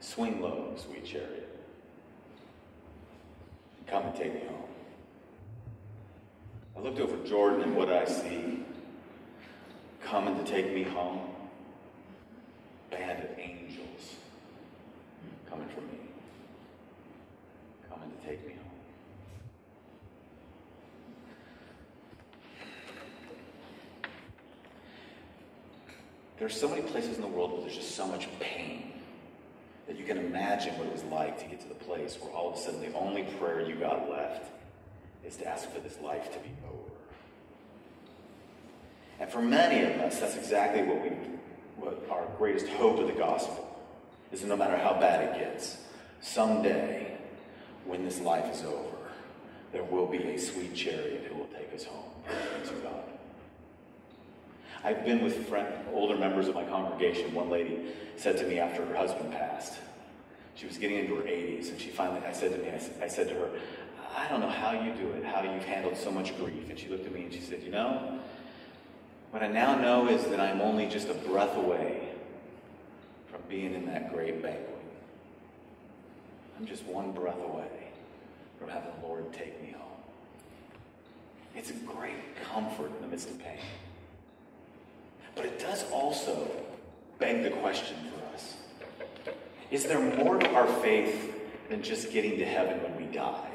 Swing 0.00 0.40
low, 0.42 0.74
sweet 0.76 1.04
chariot. 1.04 1.48
Come 3.86 4.06
and 4.06 4.16
take 4.16 4.34
me 4.34 4.40
home. 4.40 4.62
I 6.76 6.80
looked 6.80 6.98
over 6.98 7.16
Jordan 7.26 7.62
and 7.62 7.76
what 7.76 7.90
I 7.90 8.04
see? 8.04 8.64
Coming 10.02 10.36
to 10.36 10.50
take 10.50 10.74
me 10.74 10.82
home. 10.82 11.20
Band 12.90 13.22
of 13.22 13.38
angels 13.38 14.16
coming 15.48 15.68
for 15.68 15.80
me. 15.82 15.98
Coming 17.88 18.10
to 18.10 18.28
take 18.28 18.46
me 18.46 18.54
home. 18.54 18.62
There 26.42 26.48
are 26.48 26.50
so 26.50 26.68
many 26.68 26.82
places 26.82 27.14
in 27.14 27.22
the 27.22 27.28
world 27.28 27.52
where 27.52 27.60
there's 27.60 27.76
just 27.76 27.94
so 27.94 28.04
much 28.04 28.26
pain 28.40 28.94
that 29.86 29.96
you 29.96 30.04
can 30.04 30.18
imagine 30.18 30.76
what 30.76 30.88
it 30.88 30.92
was 30.92 31.04
like 31.04 31.38
to 31.38 31.44
get 31.44 31.60
to 31.60 31.68
the 31.68 31.76
place 31.76 32.18
where 32.20 32.32
all 32.32 32.50
of 32.50 32.56
a 32.56 32.60
sudden 32.60 32.80
the 32.80 32.92
only 32.94 33.22
prayer 33.38 33.60
you 33.60 33.76
got 33.76 34.10
left 34.10 34.50
is 35.24 35.36
to 35.36 35.46
ask 35.46 35.70
for 35.70 35.78
this 35.78 36.00
life 36.00 36.32
to 36.32 36.40
be 36.40 36.50
over. 36.68 36.90
And 39.20 39.30
for 39.30 39.40
many 39.40 39.84
of 39.88 40.00
us, 40.00 40.18
that's 40.18 40.34
exactly 40.34 40.82
what 40.82 41.00
we, 41.00 41.10
what 41.76 42.04
our 42.10 42.26
greatest 42.38 42.66
hope 42.70 42.98
of 42.98 43.06
the 43.06 43.12
gospel 43.12 43.80
is 44.32 44.40
that 44.40 44.48
no 44.48 44.56
matter 44.56 44.76
how 44.76 44.94
bad 44.94 45.22
it 45.22 45.38
gets, 45.38 45.78
someday, 46.22 47.18
when 47.86 48.04
this 48.04 48.18
life 48.20 48.52
is 48.52 48.64
over, 48.64 48.96
there 49.70 49.84
will 49.84 50.06
be 50.06 50.18
a 50.18 50.40
sweet 50.40 50.74
chariot 50.74 51.24
who 51.28 51.36
will 51.36 51.50
take 51.56 51.72
us 51.72 51.84
home. 51.84 52.10
I've 54.84 55.04
been 55.04 55.22
with 55.22 55.48
friend, 55.48 55.72
older 55.92 56.16
members 56.16 56.48
of 56.48 56.54
my 56.54 56.64
congregation. 56.64 57.32
One 57.34 57.50
lady 57.50 57.78
said 58.16 58.36
to 58.38 58.46
me 58.46 58.58
after 58.58 58.84
her 58.84 58.96
husband 58.96 59.32
passed, 59.32 59.78
she 60.54 60.66
was 60.66 60.76
getting 60.76 60.98
into 60.98 61.14
her 61.16 61.22
80s, 61.22 61.70
and 61.70 61.80
she 61.80 61.88
finally, 61.88 62.20
I 62.26 62.32
said 62.32 62.52
to 62.52 62.58
me, 62.58 62.68
I, 62.68 63.04
I 63.04 63.08
said 63.08 63.28
to 63.28 63.34
her, 63.34 63.50
I 64.16 64.28
don't 64.28 64.40
know 64.40 64.48
how 64.48 64.72
you 64.72 64.92
do 64.92 65.10
it, 65.12 65.24
how 65.24 65.42
you've 65.42 65.64
handled 65.64 65.96
so 65.96 66.10
much 66.10 66.36
grief. 66.36 66.68
And 66.68 66.78
she 66.78 66.88
looked 66.88 67.06
at 67.06 67.12
me 67.12 67.22
and 67.22 67.32
she 67.32 67.40
said, 67.40 67.62
You 67.62 67.70
know, 67.70 68.18
what 69.30 69.42
I 69.42 69.46
now 69.46 69.76
know 69.76 70.08
is 70.08 70.24
that 70.26 70.40
I'm 70.40 70.60
only 70.60 70.86
just 70.86 71.08
a 71.08 71.14
breath 71.14 71.56
away 71.56 72.08
from 73.28 73.40
being 73.48 73.72
in 73.74 73.86
that 73.86 74.12
great 74.12 74.42
banquet. 74.42 74.68
I'm 76.58 76.66
just 76.66 76.84
one 76.84 77.12
breath 77.12 77.40
away 77.42 77.88
from 78.58 78.68
having 78.68 78.90
the 79.00 79.06
Lord 79.06 79.32
take 79.32 79.60
me 79.62 79.70
home. 79.70 79.88
It's 81.56 81.70
a 81.70 81.74
great 81.74 82.36
comfort 82.44 82.90
in 82.94 83.00
the 83.00 83.08
midst 83.08 83.30
of 83.30 83.38
pain. 83.38 83.58
But 85.34 85.46
it 85.46 85.58
does 85.58 85.84
also 85.90 86.50
beg 87.18 87.42
the 87.42 87.50
question 87.50 87.96
for 88.10 88.34
us 88.34 88.54
Is 89.70 89.84
there 89.84 90.00
more 90.00 90.38
to 90.38 90.50
our 90.54 90.66
faith 90.82 91.32
than 91.68 91.82
just 91.82 92.12
getting 92.12 92.38
to 92.38 92.44
heaven 92.44 92.82
when 92.82 92.96
we 92.96 93.12
die? 93.12 93.48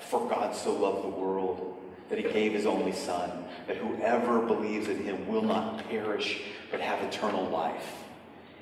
For 0.00 0.28
God 0.28 0.54
so 0.54 0.74
loved 0.74 1.04
the 1.04 1.08
world 1.08 1.78
that 2.10 2.18
he 2.18 2.24
gave 2.24 2.52
his 2.52 2.66
only 2.66 2.92
Son, 2.92 3.30
that 3.66 3.78
whoever 3.78 4.40
believes 4.40 4.88
in 4.88 5.02
him 5.02 5.26
will 5.26 5.40
not 5.40 5.88
perish 5.88 6.42
but 6.70 6.80
have 6.80 7.02
eternal 7.02 7.48
life. 7.48 7.94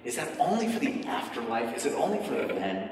Is 0.05 0.15
that 0.15 0.29
only 0.39 0.69
for 0.69 0.79
the 0.79 1.05
afterlife? 1.07 1.77
Is 1.77 1.87
it 1.87 1.95
only 1.95 2.19
for 2.25 2.35
the 2.35 2.55
then? 2.55 2.89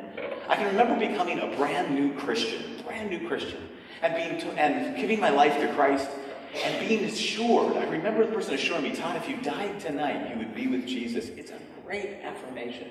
I 0.48 0.56
can 0.56 0.66
remember 0.66 0.98
becoming 0.98 1.38
a 1.38 1.56
brand 1.56 1.94
new 1.94 2.12
Christian, 2.14 2.82
brand 2.84 3.10
new 3.10 3.28
Christian, 3.28 3.68
and 4.02 4.16
being 4.16 4.40
to, 4.40 4.46
and 4.60 4.96
giving 4.96 5.20
my 5.20 5.30
life 5.30 5.58
to 5.60 5.72
Christ 5.74 6.08
and 6.54 6.88
being 6.88 7.04
assured. 7.04 7.76
I 7.76 7.84
remember 7.88 8.24
the 8.26 8.32
person 8.32 8.54
assuring 8.54 8.84
me, 8.84 8.94
Todd, 8.94 9.16
if 9.16 9.28
you 9.28 9.36
died 9.38 9.80
tonight, 9.80 10.30
you 10.30 10.38
would 10.38 10.54
be 10.54 10.66
with 10.66 10.86
Jesus. 10.86 11.28
It's 11.28 11.50
a 11.50 11.58
great 11.84 12.20
affirmation. 12.22 12.88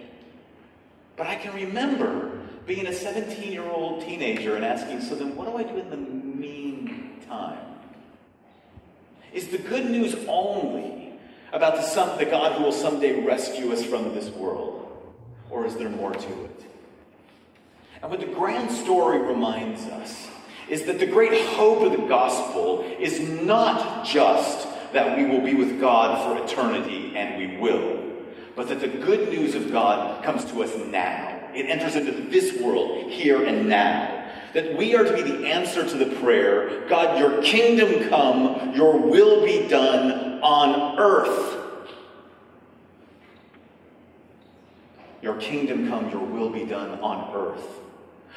But 1.15 1.27
I 1.27 1.35
can 1.35 1.53
remember 1.55 2.39
being 2.65 2.87
a 2.87 2.93
17 2.93 3.51
year 3.51 3.63
old 3.63 4.01
teenager 4.01 4.55
and 4.55 4.63
asking, 4.63 5.01
so 5.01 5.15
then 5.15 5.35
what 5.35 5.47
do 5.47 5.57
I 5.57 5.63
do 5.63 5.79
in 5.79 5.89
the 5.89 5.97
meantime? 5.97 7.59
Is 9.33 9.47
the 9.47 9.57
good 9.57 9.89
news 9.89 10.15
only 10.27 11.13
about 11.53 11.75
the, 11.75 11.81
some, 11.81 12.17
the 12.17 12.25
God 12.25 12.53
who 12.53 12.63
will 12.63 12.71
someday 12.71 13.23
rescue 13.25 13.71
us 13.71 13.83
from 13.83 14.13
this 14.13 14.29
world? 14.29 14.83
Or 15.49 15.65
is 15.65 15.75
there 15.75 15.89
more 15.89 16.13
to 16.13 16.43
it? 16.43 16.65
And 18.01 18.11
what 18.11 18.19
the 18.19 18.27
grand 18.27 18.71
story 18.71 19.19
reminds 19.19 19.81
us 19.85 20.27
is 20.69 20.83
that 20.83 20.99
the 20.99 21.05
great 21.05 21.45
hope 21.47 21.81
of 21.81 21.91
the 21.91 22.07
gospel 22.07 22.83
is 22.99 23.19
not 23.19 24.05
just 24.05 24.67
that 24.93 25.17
we 25.17 25.25
will 25.25 25.41
be 25.41 25.53
with 25.53 25.79
God 25.79 26.23
for 26.23 26.43
eternity, 26.43 27.15
and 27.15 27.37
we 27.37 27.57
will, 27.57 28.03
but 28.55 28.67
that 28.69 28.79
the 28.79 28.87
good 28.87 29.29
news 29.29 29.55
of 29.55 29.71
God 29.71 30.23
comes 30.23 30.45
to 30.45 30.63
us 30.63 30.75
now. 30.87 31.37
It 31.53 31.65
enters 31.65 31.95
into 31.95 32.11
this 32.11 32.59
world, 32.61 33.09
here 33.09 33.43
and 33.43 33.67
now. 33.67 34.13
That 34.53 34.77
we 34.77 34.95
are 34.95 35.03
to 35.03 35.13
be 35.13 35.21
the 35.21 35.47
answer 35.47 35.87
to 35.87 35.97
the 35.97 36.15
prayer 36.17 36.87
God, 36.87 37.19
your 37.19 37.41
kingdom 37.41 38.09
come, 38.09 38.73
your 38.73 38.97
will 38.97 39.45
be 39.45 39.67
done 39.67 40.41
on 40.41 40.97
earth. 40.99 41.55
Your 45.21 45.35
kingdom 45.35 45.89
come, 45.89 46.09
your 46.09 46.23
will 46.23 46.49
be 46.49 46.63
done 46.63 46.99
on 47.01 47.35
earth. 47.35 47.86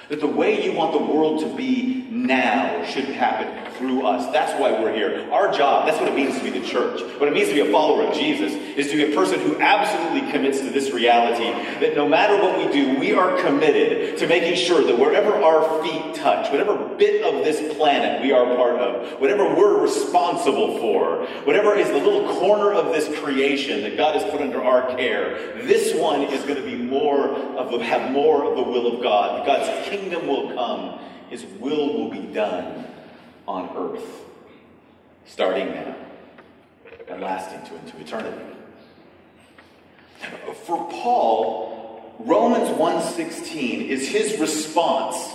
That 0.09 0.21
the 0.21 0.27
way 0.27 0.65
you 0.65 0.73
want 0.73 0.93
the 0.93 0.99
world 0.99 1.41
to 1.41 1.57
be 1.57 2.07
now 2.11 2.85
should 2.85 3.05
happen 3.05 3.73
through 3.81 4.07
us. 4.07 4.31
That's 4.33 4.53
why 4.61 4.73
we're 4.73 4.93
here. 4.93 5.27
Our 5.33 5.51
job, 5.53 5.87
that's 5.87 5.99
what 5.99 6.09
it 6.09 6.15
means 6.15 6.37
to 6.37 6.45
be 6.45 6.51
the 6.51 6.67
church. 6.67 7.01
What 7.19 7.29
it 7.29 7.33
means 7.33 7.49
to 7.49 7.55
be 7.55 7.61
a 7.61 7.73
follower 7.73 8.07
of 8.07 8.15
Jesus 8.15 8.53
is 8.77 8.91
to 8.91 8.97
be 8.97 9.13
a 9.13 9.17
person 9.17 9.41
who 9.41 9.59
absolutely 9.59 10.31
commits 10.31 10.61
to 10.61 10.71
this 10.71 10.91
reality 10.93 11.51
that 11.81 11.97
no 11.97 12.07
matter 12.07 12.37
what 12.37 12.59
we 12.59 12.71
do, 12.73 12.99
we 12.99 13.13
are 13.13 13.41
committed 13.43 14.19
to 14.19 14.27
making 14.27 14.57
sure 14.57 14.85
that 14.85 14.99
wherever 14.99 15.33
our 15.35 15.83
feet 15.83 16.15
touch, 16.15 16.51
whatever 16.51 16.77
bit 16.97 17.25
of 17.25 17.43
this 17.43 17.75
planet 17.77 18.21
we 18.23 18.33
are 18.33 18.45
part 18.57 18.77
of, 18.77 19.19
whatever 19.21 19.55
we're 19.55 19.81
responsible 19.81 20.79
for, 20.79 21.25
whatever 21.45 21.75
is 21.75 21.89
the 21.89 21.95
little 21.95 22.35
corner 22.39 22.73
of 22.73 22.93
this 22.93 23.09
creation 23.21 23.83
that 23.83 23.97
God 23.97 24.15
has 24.15 24.31
put 24.31 24.43
under 24.43 24.63
our 24.63 24.95
care, 24.97 25.63
this 25.65 25.95
one 25.95 26.23
is 26.23 26.43
going 26.43 26.57
to 26.57 26.63
be 26.63 26.77
more 26.77 27.29
of 27.29 27.71
the, 27.71 27.79
have 27.79 28.13
more 28.13 28.45
of 28.45 28.57
the 28.57 28.63
will 28.63 28.95
of 28.95 29.03
God. 29.03 29.47
God's 29.47 29.89
kingdom 29.91 30.27
will 30.27 30.53
come. 30.55 30.99
His 31.29 31.45
will 31.61 31.93
will 31.95 32.11
be 32.11 32.33
done 32.33 32.87
on 33.47 33.71
earth, 33.77 34.25
starting 35.27 35.73
now 35.75 35.95
and 37.09 37.21
lasting 37.21 37.63
to 37.69 37.77
into 37.77 38.01
eternity. 38.01 38.57
For 40.65 40.77
Paul, 40.91 42.15
Romans 42.21 42.69
1:16 42.71 43.89
is 43.89 44.09
his 44.09 44.39
response 44.39 45.35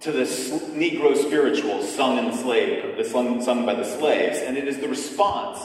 to 0.00 0.12
the 0.12 0.22
Negro 0.22 1.16
spirituals 1.16 1.92
sung 1.92 2.18
the 2.30 2.36
slave, 2.36 3.06
sung, 3.06 3.42
sung 3.42 3.66
by 3.66 3.74
the 3.74 3.84
slaves, 3.84 4.38
and 4.38 4.56
it 4.56 4.68
is 4.68 4.78
the 4.78 4.88
response 4.88 5.60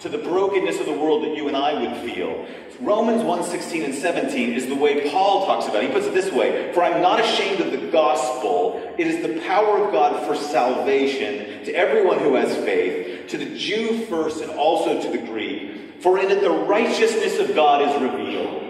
to 0.00 0.08
the 0.08 0.18
brokenness 0.18 0.80
of 0.80 0.86
the 0.86 0.92
world 0.92 1.24
that 1.24 1.36
you 1.36 1.48
and 1.48 1.56
I 1.56 1.74
would 1.80 2.10
feel. 2.10 2.44
Romans 2.80 3.22
1:16 3.22 3.82
and 3.82 3.94
17 3.94 4.52
is 4.52 4.68
the 4.68 4.74
way 4.74 5.10
Paul 5.10 5.46
talks 5.46 5.66
about 5.66 5.82
it. 5.82 5.88
He 5.88 5.92
puts 5.92 6.06
it 6.06 6.14
this 6.14 6.32
way, 6.32 6.72
"For 6.72 6.84
I'm 6.84 7.02
not 7.02 7.18
ashamed 7.18 7.60
of 7.60 7.72
the 7.72 7.88
gospel. 7.88 8.80
It 8.96 9.08
is 9.08 9.20
the 9.20 9.40
power 9.40 9.84
of 9.84 9.92
God 9.92 10.24
for 10.24 10.36
salvation 10.36 11.64
to 11.64 11.74
everyone 11.74 12.20
who 12.20 12.34
has 12.34 12.54
faith, 12.58 13.26
to 13.28 13.38
the 13.38 13.56
Jew 13.56 14.06
first 14.08 14.40
and 14.40 14.52
also 14.52 15.00
to 15.00 15.08
the 15.08 15.18
Greek. 15.18 16.00
For 16.00 16.18
in 16.18 16.30
it 16.30 16.40
the 16.40 16.50
righteousness 16.50 17.40
of 17.40 17.56
God 17.56 17.82
is 17.82 18.00
revealed." 18.00 18.62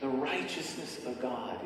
The 0.00 0.08
righteousness 0.08 1.00
of 1.04 1.20
God 1.20 1.57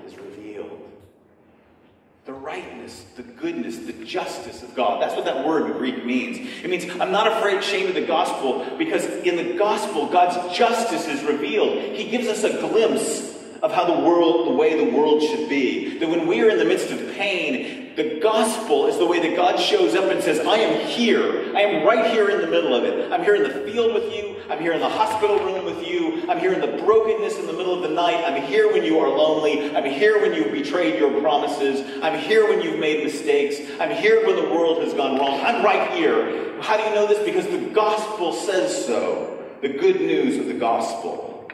rightness, 2.53 3.07
the 3.17 3.23
goodness, 3.23 3.79
the 3.79 3.95
justice 4.05 4.63
of 4.63 4.75
God. 4.75 5.01
That's 5.01 5.15
what 5.15 5.25
that 5.25 5.47
word 5.47 5.71
in 5.71 5.79
Greek 5.79 6.05
means. 6.05 6.37
It 6.63 6.69
means 6.69 6.85
I'm 7.01 7.11
not 7.11 7.27
afraid, 7.27 7.57
ashamed 7.59 7.89
of 7.89 7.95
the 7.95 8.07
gospel 8.07 8.67
because 8.77 9.07
in 9.07 9.37
the 9.37 9.57
gospel, 9.57 10.07
God's 10.07 10.55
justice 10.55 11.09
is 11.09 11.23
revealed. 11.25 11.79
He 11.97 12.11
gives 12.11 12.29
us 12.29 12.45
a 12.45 12.61
glimpse 12.61 13.35
of 13.63 13.73
how 13.73 13.87
the 13.87 14.07
world, 14.07 14.49
the 14.49 14.53
way 14.53 14.77
the 14.77 14.95
world 14.95 15.23
should 15.23 15.49
be. 15.49 15.99
That 15.99 16.11
when 16.11 16.27
we 16.27 16.43
are 16.43 16.51
in 16.51 16.59
the 16.59 16.67
midst 16.67 16.91
of 16.91 17.15
pain, 17.15 17.82
the 17.97 18.21
gospel 18.21 18.87
is 18.87 18.99
the 18.99 19.07
way 19.07 19.21
that 19.21 19.37
God 19.37 19.59
shows 19.59 19.95
up 19.95 20.11
and 20.11 20.23
says, 20.23 20.41
I 20.41 20.57
am 20.57 20.87
here. 20.87 21.55
I 21.57 21.63
am 21.63 21.87
right 21.87 22.11
here 22.11 22.31
in 22.31 22.41
the 22.41 22.47
middle 22.47 22.75
of 22.75 22.85
it. 22.85 23.13
I'm 23.13 23.23
here 23.23 23.35
in 23.35 23.43
the 23.43 23.71
field 23.71 23.95
with 23.95 24.13
you. 24.15 24.37
I'm 24.49 24.61
here 24.61 24.73
in 24.73 24.81
the 24.81 24.89
hospital 24.89 25.39
room 25.39 25.65
with 25.65 25.87
you. 25.87 26.29
I'm 26.29 26.39
here 26.39 26.53
in 26.53 26.61
the 26.61 26.83
brokenness 26.83 27.37
in 27.39 27.47
the 27.47 27.53
middle 27.53 27.75
of 27.75 27.83
the 27.83 27.95
night. 27.95 28.25
I'm 28.25 28.43
here 28.43 28.73
when 28.73 28.85
you 28.85 28.99
are 28.99 29.09
lonely. 29.09 29.75
I'm 29.75 29.85
here 29.85 30.21
when 30.21 30.35
you've 30.35 30.53
betrayed 30.53 30.99
your 30.99 31.21
promises. 31.21 32.03
I'm 32.03 32.19
here 32.19 32.49
when 32.49 32.61
you've 32.61 32.79
made 32.79 33.05
mistakes. 33.05 33.57
I'm 33.81 33.91
here 33.91 34.27
when 34.27 34.37
the 34.37 34.51
world 34.51 34.83
has 34.83 34.95
gone 34.95 35.19
wrong. 35.19 35.41
I'm 35.41 35.65
right 35.65 35.91
here. 35.93 36.61
How 36.63 36.77
do 36.77 36.83
you 36.83 36.95
know 36.95 37.07
this? 37.07 37.25
Because 37.25 37.47
the 37.47 37.71
gospel 37.73 38.33
says 38.33 38.87
so. 38.87 39.43
The 39.61 39.69
good 39.69 40.01
news 40.01 40.39
of 40.39 40.47
the 40.47 40.55
gospel. 40.55 41.51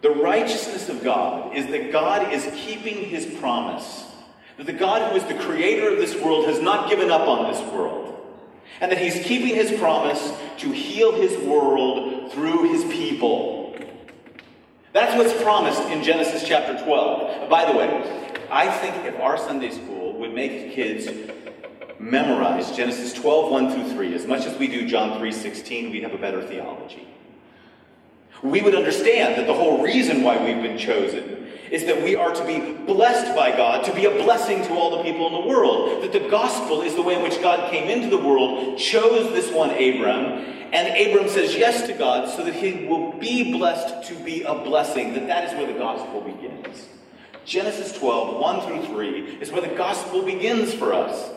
The 0.00 0.10
righteousness 0.10 0.88
of 0.88 1.02
God 1.02 1.56
is 1.56 1.66
that 1.68 1.90
God 1.90 2.32
is 2.32 2.48
keeping 2.54 3.04
his 3.04 3.24
promise. 3.24 4.03
That 4.56 4.66
the 4.66 4.72
God 4.72 5.10
who 5.10 5.16
is 5.16 5.24
the 5.24 5.34
creator 5.34 5.92
of 5.92 5.98
this 5.98 6.14
world 6.14 6.46
has 6.46 6.60
not 6.60 6.88
given 6.88 7.10
up 7.10 7.26
on 7.26 7.52
this 7.52 7.60
world 7.72 8.04
and 8.80 8.90
that 8.90 8.98
he's 8.98 9.24
keeping 9.24 9.54
his 9.54 9.72
promise 9.78 10.32
to 10.58 10.70
heal 10.70 11.12
his 11.12 11.36
world 11.46 12.32
through 12.32 12.72
his 12.72 12.84
people. 12.92 13.76
That's 14.92 15.16
what's 15.16 15.42
promised 15.42 15.82
in 15.88 16.02
Genesis 16.02 16.46
chapter 16.46 16.82
12. 16.84 17.44
Uh, 17.44 17.48
by 17.48 17.70
the 17.70 17.76
way, 17.76 17.88
I 18.50 18.70
think 18.70 18.94
if 19.06 19.18
our 19.20 19.36
Sunday 19.36 19.70
school 19.70 20.12
would 20.18 20.32
make 20.32 20.72
kids 20.72 21.08
memorize 21.98 22.76
Genesis 22.76 23.12
12, 23.12 23.50
1 23.50 23.72
through 23.72 23.92
3, 23.92 24.14
as 24.14 24.26
much 24.26 24.44
as 24.44 24.56
we 24.58 24.68
do 24.68 24.86
John 24.86 25.18
3, 25.18 25.32
16, 25.32 25.90
we'd 25.90 26.02
have 26.02 26.14
a 26.14 26.18
better 26.18 26.42
theology. 26.42 27.08
We 28.42 28.60
would 28.60 28.74
understand 28.74 29.36
that 29.36 29.46
the 29.46 29.54
whole 29.54 29.82
reason 29.82 30.22
why 30.22 30.36
we've 30.36 30.62
been 30.62 30.78
chosen 30.78 31.33
is 31.74 31.84
that 31.86 32.00
we 32.02 32.14
are 32.14 32.32
to 32.32 32.46
be 32.46 32.72
blessed 32.84 33.34
by 33.34 33.50
God, 33.50 33.84
to 33.84 33.92
be 33.94 34.04
a 34.04 34.10
blessing 34.10 34.62
to 34.62 34.74
all 34.74 34.96
the 34.96 35.02
people 35.02 35.26
in 35.26 35.32
the 35.32 35.48
world. 35.48 36.04
That 36.04 36.12
the 36.12 36.28
gospel 36.28 36.82
is 36.82 36.94
the 36.94 37.02
way 37.02 37.16
in 37.16 37.22
which 37.22 37.42
God 37.42 37.68
came 37.72 37.90
into 37.90 38.08
the 38.08 38.22
world, 38.22 38.78
chose 38.78 39.32
this 39.32 39.50
one, 39.50 39.70
Abram, 39.70 40.54
and 40.72 40.88
Abram 40.88 41.28
says 41.28 41.54
yes 41.56 41.84
to 41.88 41.92
God 41.92 42.28
so 42.28 42.44
that 42.44 42.54
he 42.54 42.86
will 42.86 43.12
be 43.12 43.52
blessed 43.52 44.08
to 44.08 44.14
be 44.24 44.42
a 44.42 44.54
blessing. 44.54 45.14
That 45.14 45.26
that 45.26 45.52
is 45.52 45.58
where 45.58 45.66
the 45.66 45.78
gospel 45.78 46.20
begins. 46.20 46.88
Genesis 47.44 47.96
12, 47.98 48.40
1 48.40 48.66
through 48.66 48.86
3, 48.86 49.38
is 49.40 49.50
where 49.50 49.60
the 49.60 49.74
gospel 49.76 50.22
begins 50.22 50.72
for 50.72 50.94
us. 50.94 51.30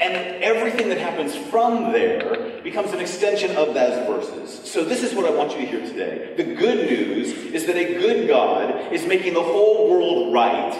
And 0.00 0.42
everything 0.42 0.88
that 0.88 0.98
happens 0.98 1.36
from 1.36 1.92
there 1.92 2.60
becomes 2.62 2.92
an 2.92 3.00
extension 3.00 3.54
of 3.56 3.74
those 3.74 4.06
verses. 4.06 4.70
So, 4.70 4.82
this 4.82 5.02
is 5.02 5.14
what 5.14 5.26
I 5.26 5.30
want 5.30 5.52
you 5.52 5.58
to 5.58 5.66
hear 5.66 5.80
today. 5.80 6.34
The 6.36 6.54
good 6.54 6.90
news 6.90 7.32
is 7.32 7.66
that 7.66 7.76
a 7.76 7.98
good 7.98 8.26
God 8.26 8.92
is 8.92 9.04
making 9.04 9.34
the 9.34 9.42
whole 9.42 9.90
world 9.90 10.32
right 10.32 10.74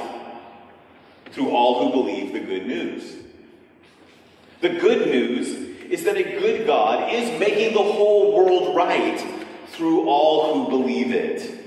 through 1.33 1.51
all 1.51 1.85
who 1.85 2.03
believe 2.03 2.33
the 2.33 2.41
good 2.41 2.67
news. 2.67 3.17
The 4.63 4.71
good 4.71 5.09
news 5.09 5.49
is 5.91 6.05
that 6.05 6.17
a 6.17 6.23
good 6.23 6.67
God 6.67 7.13
is 7.13 7.39
making 7.39 7.75
the 7.75 7.83
whole 7.83 8.35
world 8.35 8.75
right 8.75 9.23
through 9.69 10.09
all 10.09 10.55
who 10.55 10.71
believe 10.71 11.13
it. 11.13 11.59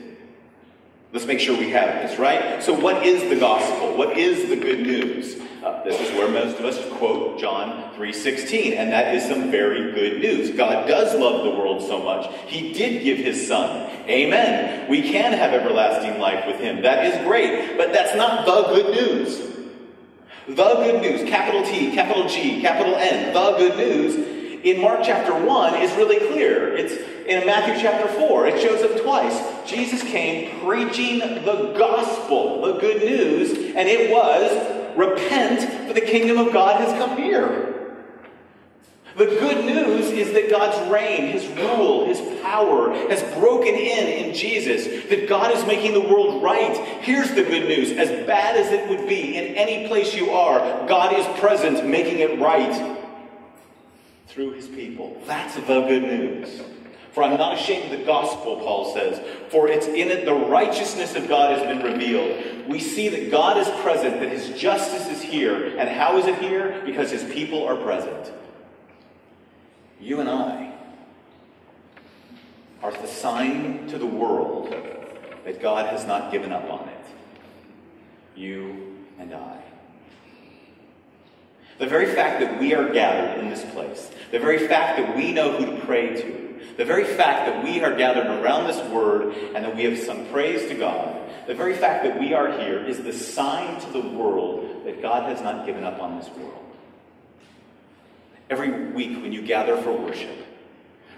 Let's 1.12 1.26
make 1.26 1.40
sure 1.40 1.58
we 1.58 1.70
have 1.70 2.10
this, 2.10 2.18
right? 2.18 2.64
So, 2.64 2.74
what 2.74 3.06
is 3.06 3.30
the 3.30 3.40
gospel? 3.40 3.96
What 3.96 4.18
is 4.18 4.50
the 4.50 4.56
good 4.56 4.80
news? 4.80 5.36
Uh, 5.64 5.82
this 5.86 5.98
is 6.02 6.12
where 6.18 6.28
most 6.28 6.60
of 6.60 6.66
us 6.66 6.78
quote 6.98 7.40
John 7.40 7.90
3:16, 7.96 8.74
and 8.74 8.92
that 8.92 9.16
is 9.16 9.24
some 9.24 9.50
very 9.50 9.94
good 9.94 10.20
news. 10.20 10.50
God 10.50 10.90
does 10.90 11.16
love 11.16 11.46
the 11.46 11.52
world 11.52 11.82
so 11.82 12.04
much. 12.04 12.30
He 12.48 12.74
did 12.74 13.02
give 13.02 13.18
his 13.18 13.48
son. 13.48 13.90
Amen. 14.10 14.90
We 14.90 15.02
can 15.10 15.32
have 15.32 15.54
everlasting 15.54 16.20
life 16.20 16.46
with 16.46 16.60
him. 16.60 16.82
That 16.82 17.06
is 17.06 17.26
great, 17.26 17.78
but 17.78 17.94
that's 17.94 18.14
not 18.18 18.46
the 18.46 18.64
good 18.74 18.94
news. 18.94 19.40
The 20.50 20.54
good 20.56 21.02
news, 21.02 21.30
capital 21.30 21.64
T, 21.64 21.94
capital 21.94 22.28
G, 22.28 22.60
capital 22.60 22.96
N, 22.96 23.34
the 23.34 23.52
good 23.58 23.78
news 23.78 24.16
in 24.66 24.82
Mark 24.82 25.00
chapter 25.02 25.34
1 25.34 25.76
is 25.76 25.96
really 25.96 26.20
clear. 26.28 26.76
It's 26.76 26.94
in 27.26 27.46
Matthew 27.46 27.82
chapter 27.82 28.10
4. 28.10 28.48
It 28.48 28.62
shows 28.62 28.84
up 28.84 29.02
twice. 29.02 29.42
Jesus 29.66 30.04
came 30.04 30.60
preaching 30.60 31.20
the 31.20 31.74
gospel, 31.78 32.62
the 32.64 32.80
good 32.80 33.02
news, 33.02 33.52
and 33.54 33.88
it 33.88 34.12
was 34.12 34.83
Repent, 34.96 35.88
for 35.88 35.94
the 35.94 36.02
kingdom 36.02 36.38
of 36.38 36.54
God 36.54 36.82
has 36.82 36.92
come 36.98 37.20
near. 37.20 37.74
The 39.16 39.26
good 39.26 39.64
news 39.66 40.10
is 40.10 40.34
that 40.34 40.50
God's 40.50 40.90
reign, 40.92 41.28
His 41.28 41.48
rule, 41.50 42.08
His 42.08 42.20
power 42.42 42.92
has 43.10 43.22
broken 43.36 43.76
in 43.76 44.08
in 44.08 44.34
Jesus, 44.34 45.08
that 45.10 45.30
God 45.30 45.56
is 45.56 45.64
making 45.68 45.94
the 45.94 46.02
world 46.02 46.42
right. 46.42 46.76
Here's 47.02 47.30
the 47.30 47.44
good 47.44 47.68
news 47.68 47.92
as 47.92 48.10
bad 48.26 48.58
as 48.58 48.72
it 48.72 48.90
would 48.90 49.08
be 49.08 49.38
in 49.38 49.56
any 49.56 49.88
place 49.88 50.16
you 50.16 50.32
are, 50.32 50.88
God 50.88 51.14
is 51.14 51.26
present 51.40 51.88
making 51.88 52.20
it 52.20 52.40
right 52.40 52.98
through 54.28 54.54
His 54.54 54.68
people. 54.68 55.22
That's 55.28 55.56
the 55.56 55.62
good 55.62 56.04
news. 56.04 56.62
For 57.14 57.22
I'm 57.22 57.38
not 57.38 57.60
ashamed 57.60 57.94
of 57.94 58.00
the 58.00 58.06
gospel, 58.06 58.58
Paul 58.58 58.92
says, 58.92 59.22
for 59.50 59.68
it's 59.68 59.86
in 59.86 60.10
it 60.10 60.26
the 60.26 60.34
righteousness 60.34 61.16
of 61.16 61.28
God 61.28 61.56
has 61.56 61.62
been 61.62 61.84
revealed. 61.84 62.68
We 62.68 62.80
see 62.80 63.08
that 63.10 63.30
God 63.30 63.58
is 63.60 63.70
present, 63.82 64.20
that 64.20 64.30
his 64.30 64.50
justice 64.60 65.08
is 65.08 65.22
here. 65.22 65.78
And 65.78 65.88
how 65.88 66.18
is 66.18 66.26
it 66.26 66.40
here? 66.40 66.82
Because 66.84 67.12
his 67.12 67.24
people 67.26 67.68
are 67.68 67.76
present. 67.76 68.32
You 70.02 70.22
and 70.22 70.30
I 70.30 70.74
are 72.82 72.92
the 72.92 73.08
sign 73.08 73.88
to 73.90 74.00
the 74.00 74.08
world 74.08 74.72
that 75.46 75.62
God 75.62 75.86
has 75.86 76.06
not 76.06 76.32
given 76.32 76.52
up 76.52 76.68
on 76.70 76.90
it. 76.90 77.06
You 78.36 78.98
and 79.20 79.36
I. 79.36 79.62
The 81.78 81.86
very 81.86 82.14
fact 82.14 82.40
that 82.40 82.60
we 82.60 82.74
are 82.74 82.92
gathered 82.92 83.40
in 83.40 83.50
this 83.50 83.64
place, 83.72 84.10
the 84.32 84.40
very 84.40 84.68
fact 84.68 84.98
that 84.98 85.16
we 85.16 85.32
know 85.32 85.56
who 85.56 85.78
to 85.78 85.86
pray 85.86 86.16
to, 86.16 86.53
the 86.78 86.86
very 86.86 87.04
fact 87.04 87.48
that 87.48 87.64
we 87.64 87.82
are 87.82 87.96
gathered 87.96 88.28
around 88.28 88.68
this 88.68 88.82
word 88.90 89.34
and 89.56 89.64
that 89.64 89.76
we 89.76 89.84
have 89.84 90.00
sung 90.00 90.26
praise 90.28 90.68
to 90.70 90.76
God, 90.76 91.20
the 91.48 91.56
very 91.56 91.76
fact 91.76 92.04
that 92.04 92.20
we 92.20 92.34
are 92.34 92.52
here 92.60 92.80
is 92.80 93.02
the 93.04 93.14
sign 93.14 93.80
to 93.82 93.92
the 93.92 94.02
world 94.02 94.86
that 94.86 95.02
God 95.02 95.30
has 95.30 95.42
not 95.42 95.66
given 95.66 95.84
up 95.84 96.02
on 96.02 96.18
this 96.18 96.30
world. 96.30 96.64
Every 98.50 98.92
week 98.92 99.22
when 99.22 99.34
you 99.34 99.42
gather 99.42 99.76
for 99.82 99.92
worship, 99.92 100.38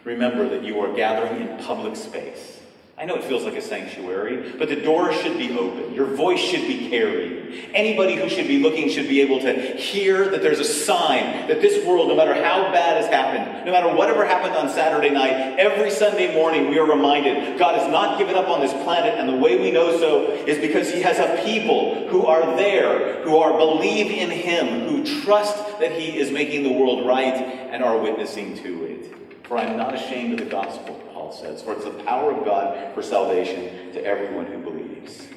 remember 0.04 0.48
that 0.50 0.64
you 0.64 0.80
are 0.80 0.94
gathering 0.94 1.48
in 1.48 1.58
public 1.66 1.96
space. 1.96 2.60
I 2.98 3.06
know 3.06 3.16
it 3.16 3.24
feels 3.26 3.44
like 3.44 3.56
a 3.56 3.62
sanctuary, 3.62 4.54
but 4.58 4.70
the 4.70 4.78
doors 4.78 5.16
should 5.18 5.38
be 5.38 5.58
open. 5.58 5.94
Your 5.94 6.06
voice 6.06 6.40
should 6.40 6.66
be 6.66 6.90
carried. 6.90 7.35
Anybody 7.74 8.16
who 8.16 8.30
should 8.30 8.48
be 8.48 8.60
looking 8.60 8.90
should 8.90 9.08
be 9.08 9.22
able 9.22 9.40
to 9.42 9.54
hear 9.54 10.30
that 10.30 10.42
there's 10.42 10.60
a 10.60 10.66
sign 10.66 11.48
that 11.48 11.62
this 11.62 11.86
world, 11.86 12.08
no 12.08 12.16
matter 12.16 12.34
how 12.34 12.72
bad 12.72 13.02
has 13.02 13.08
happened, 13.08 13.66
no 13.66 13.72
matter 13.72 13.94
whatever 13.94 14.26
happened 14.26 14.56
on 14.56 14.70
Saturday 14.70 15.10
night, 15.10 15.58
every 15.60 15.90
Sunday 15.90 16.34
morning 16.34 16.70
we 16.70 16.78
are 16.78 16.86
reminded 16.86 17.58
God 17.58 17.80
has 17.80 17.90
not 17.92 18.18
given 18.18 18.36
up 18.36 18.48
on 18.48 18.62
this 18.62 18.74
planet, 18.84 19.16
and 19.16 19.30
the 19.30 19.38
way 19.38 19.60
we 19.60 19.72
know 19.72 19.98
so 19.98 20.32
is 20.46 20.58
because 20.60 20.92
He 20.92 21.02
has 21.02 21.20
a 21.20 21.44
people 21.44 22.08
who 22.10 22.26
are 22.26 22.56
there, 22.56 23.24
who 23.24 23.38
are 23.38 23.58
believe 23.58 24.12
in 24.12 24.30
Him, 24.30 24.88
who 24.88 25.24
trust 25.24 25.80
that 25.80 25.92
He 25.92 26.18
is 26.18 26.32
making 26.32 26.64
the 26.64 26.72
world 26.72 27.08
right 27.08 27.34
and 27.34 27.84
are 27.84 27.98
witnessing 27.98 28.58
to 28.58 28.86
it. 28.86 29.14
For 29.48 29.58
I 29.58 29.64
am 29.64 29.78
not 29.78 29.94
ashamed 29.94 30.40
of 30.40 30.46
the 30.46 30.52
gospel 30.52 31.02
Paul 31.26 31.34
says, 31.34 31.64
for 31.64 31.74
it's 31.74 31.86
the 31.86 32.04
power 32.04 32.32
of 32.32 32.46
God 32.46 32.94
for 32.94 33.02
salvation 33.02 33.92
to 33.94 34.06
everyone 34.06 34.46
who 34.46 34.60
believes. 34.60 35.28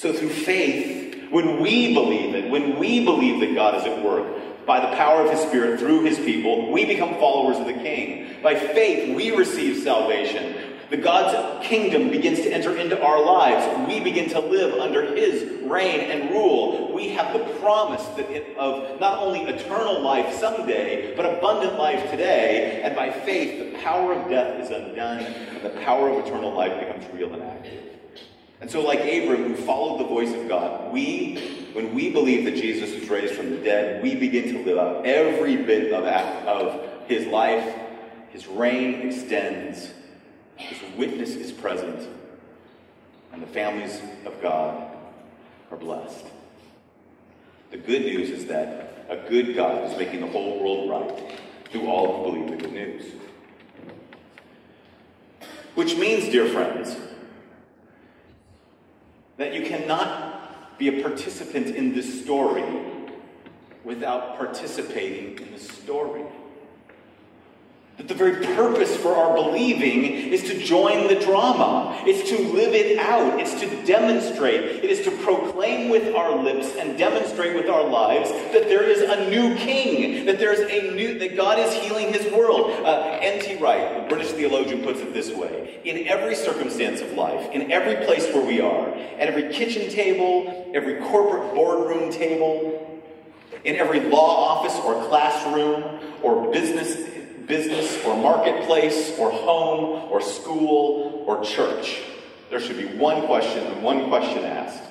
So 0.00 0.14
through 0.14 0.30
faith, 0.30 1.30
when 1.30 1.60
we 1.60 1.92
believe 1.92 2.34
it, 2.34 2.50
when 2.50 2.78
we 2.78 3.04
believe 3.04 3.38
that 3.40 3.54
God 3.54 3.74
is 3.74 3.84
at 3.84 4.02
work, 4.02 4.64
by 4.64 4.80
the 4.80 4.96
power 4.96 5.20
of 5.20 5.30
his 5.30 5.40
Spirit 5.40 5.78
through 5.78 6.04
his 6.04 6.18
people, 6.18 6.72
we 6.72 6.86
become 6.86 7.18
followers 7.18 7.58
of 7.58 7.66
the 7.66 7.74
King. 7.74 8.34
By 8.42 8.54
faith, 8.54 9.14
we 9.14 9.30
receive 9.30 9.82
salvation. 9.82 10.56
The 10.88 10.96
God's 10.96 11.66
kingdom 11.66 12.08
begins 12.08 12.38
to 12.38 12.50
enter 12.50 12.74
into 12.78 12.98
our 12.98 13.22
lives. 13.22 13.86
We 13.86 14.00
begin 14.00 14.30
to 14.30 14.40
live 14.40 14.72
under 14.80 15.14
His 15.14 15.64
reign 15.64 16.10
and 16.10 16.30
rule. 16.30 16.94
We 16.94 17.10
have 17.10 17.34
the 17.34 17.44
promise 17.60 18.02
it, 18.16 18.56
of 18.56 18.98
not 19.00 19.18
only 19.18 19.42
eternal 19.42 20.00
life 20.00 20.32
someday, 20.32 21.14
but 21.14 21.26
abundant 21.26 21.78
life 21.78 22.10
today. 22.10 22.80
And 22.82 22.96
by 22.96 23.10
faith, 23.10 23.70
the 23.70 23.78
power 23.80 24.14
of 24.14 24.30
death 24.30 24.64
is 24.64 24.70
undone, 24.70 25.18
and 25.18 25.62
the 25.62 25.78
power 25.82 26.08
of 26.08 26.26
eternal 26.26 26.54
life 26.54 26.80
becomes 26.80 27.04
real 27.12 27.34
and 27.34 27.42
active. 27.42 27.99
And 28.60 28.70
so, 28.70 28.82
like 28.82 29.00
Abram, 29.00 29.44
who 29.44 29.54
followed 29.54 30.00
the 30.00 30.04
voice 30.04 30.34
of 30.34 30.46
God, 30.48 30.92
we, 30.92 31.70
when 31.72 31.94
we 31.94 32.10
believe 32.10 32.44
that 32.44 32.56
Jesus 32.56 32.94
was 32.94 33.08
raised 33.08 33.34
from 33.34 33.50
the 33.50 33.56
dead, 33.56 34.02
we 34.02 34.14
begin 34.14 34.52
to 34.54 34.64
live 34.64 34.78
out 34.78 35.06
every 35.06 35.56
bit 35.56 35.92
of, 35.92 36.04
of 36.04 37.08
his 37.08 37.26
life. 37.26 37.74
His 38.30 38.46
reign 38.46 39.06
extends 39.06 39.90
his 40.60 40.78
witness 40.96 41.30
is 41.30 41.52
present, 41.52 42.06
and 43.32 43.42
the 43.42 43.46
families 43.46 44.00
of 44.26 44.40
God 44.42 44.94
are 45.70 45.76
blessed. 45.76 46.26
The 47.70 47.78
good 47.78 48.02
news 48.02 48.30
is 48.30 48.46
that 48.46 49.06
a 49.08 49.16
good 49.28 49.54
God 49.54 49.90
is 49.90 49.96
making 49.96 50.20
the 50.20 50.26
whole 50.26 50.60
world 50.60 50.90
right 50.90 51.38
through 51.70 51.86
all 51.86 52.24
who 52.24 52.32
believe 52.32 52.50
the 52.50 52.64
good 52.64 52.72
news. 52.72 53.04
Which 55.74 55.96
means, 55.96 56.30
dear 56.30 56.46
friends, 56.46 56.96
that 59.40 59.54
you 59.54 59.62
cannot 59.62 60.76
be 60.76 60.88
a 60.88 61.02
participant 61.02 61.74
in 61.74 61.94
this 61.94 62.22
story 62.22 62.62
without 63.84 64.36
participating 64.36 65.38
in 65.38 65.50
the 65.50 65.58
story. 65.58 65.99
That 68.00 68.08
the 68.08 68.14
very 68.14 68.46
purpose 68.56 68.96
for 68.96 69.14
our 69.14 69.34
believing 69.34 70.04
is 70.04 70.44
to 70.44 70.58
join 70.58 71.08
the 71.08 71.20
drama. 71.20 72.00
It's 72.06 72.30
to 72.30 72.38
live 72.48 72.72
it 72.72 72.98
out. 72.98 73.38
It's 73.38 73.60
to 73.60 73.84
demonstrate. 73.84 74.82
It 74.82 74.88
is 74.88 75.04
to 75.04 75.10
proclaim 75.10 75.90
with 75.90 76.14
our 76.14 76.42
lips 76.42 76.74
and 76.78 76.96
demonstrate 76.96 77.54
with 77.54 77.68
our 77.68 77.86
lives 77.86 78.30
that 78.30 78.70
there 78.70 78.84
is 78.84 79.02
a 79.02 79.28
new 79.28 79.54
king, 79.56 80.24
that 80.24 80.38
there's 80.38 80.60
a 80.60 80.92
new, 80.92 81.18
that 81.18 81.36
God 81.36 81.58
is 81.58 81.74
healing 81.74 82.10
his 82.10 82.32
world. 82.32 82.70
Uh, 82.70 83.18
N.T. 83.20 83.56
Wright, 83.56 84.02
the 84.02 84.08
British 84.08 84.32
theologian, 84.32 84.82
puts 84.82 85.00
it 85.00 85.12
this 85.12 85.30
way 85.30 85.78
In 85.84 86.08
every 86.08 86.34
circumstance 86.34 87.02
of 87.02 87.12
life, 87.12 87.50
in 87.52 87.70
every 87.70 88.02
place 88.06 88.24
where 88.32 88.46
we 88.46 88.62
are, 88.62 88.88
at 88.88 89.28
every 89.28 89.52
kitchen 89.52 89.90
table, 89.90 90.72
every 90.74 91.00
corporate 91.00 91.54
boardroom 91.54 92.10
table, 92.10 93.02
in 93.64 93.76
every 93.76 94.00
law 94.00 94.56
office 94.56 94.74
or 94.86 95.06
classroom 95.08 96.00
or 96.22 96.50
business 96.50 97.19
business 97.50 98.02
or 98.04 98.16
marketplace 98.16 99.18
or 99.18 99.30
home 99.30 100.10
or 100.10 100.22
school 100.22 101.24
or 101.26 101.44
church, 101.44 102.00
there 102.48 102.60
should 102.60 102.78
be 102.78 102.86
one 102.96 103.26
question 103.26 103.66
and 103.66 103.82
one 103.82 104.08
question 104.08 104.44
asked. 104.44 104.82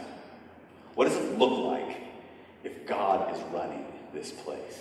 What 0.93 1.05
does 1.07 1.15
it 1.15 1.39
look 1.39 1.57
like 1.57 1.97
if 2.63 2.85
God 2.85 3.33
is 3.33 3.41
running 3.53 3.85
this 4.13 4.31
place? 4.31 4.77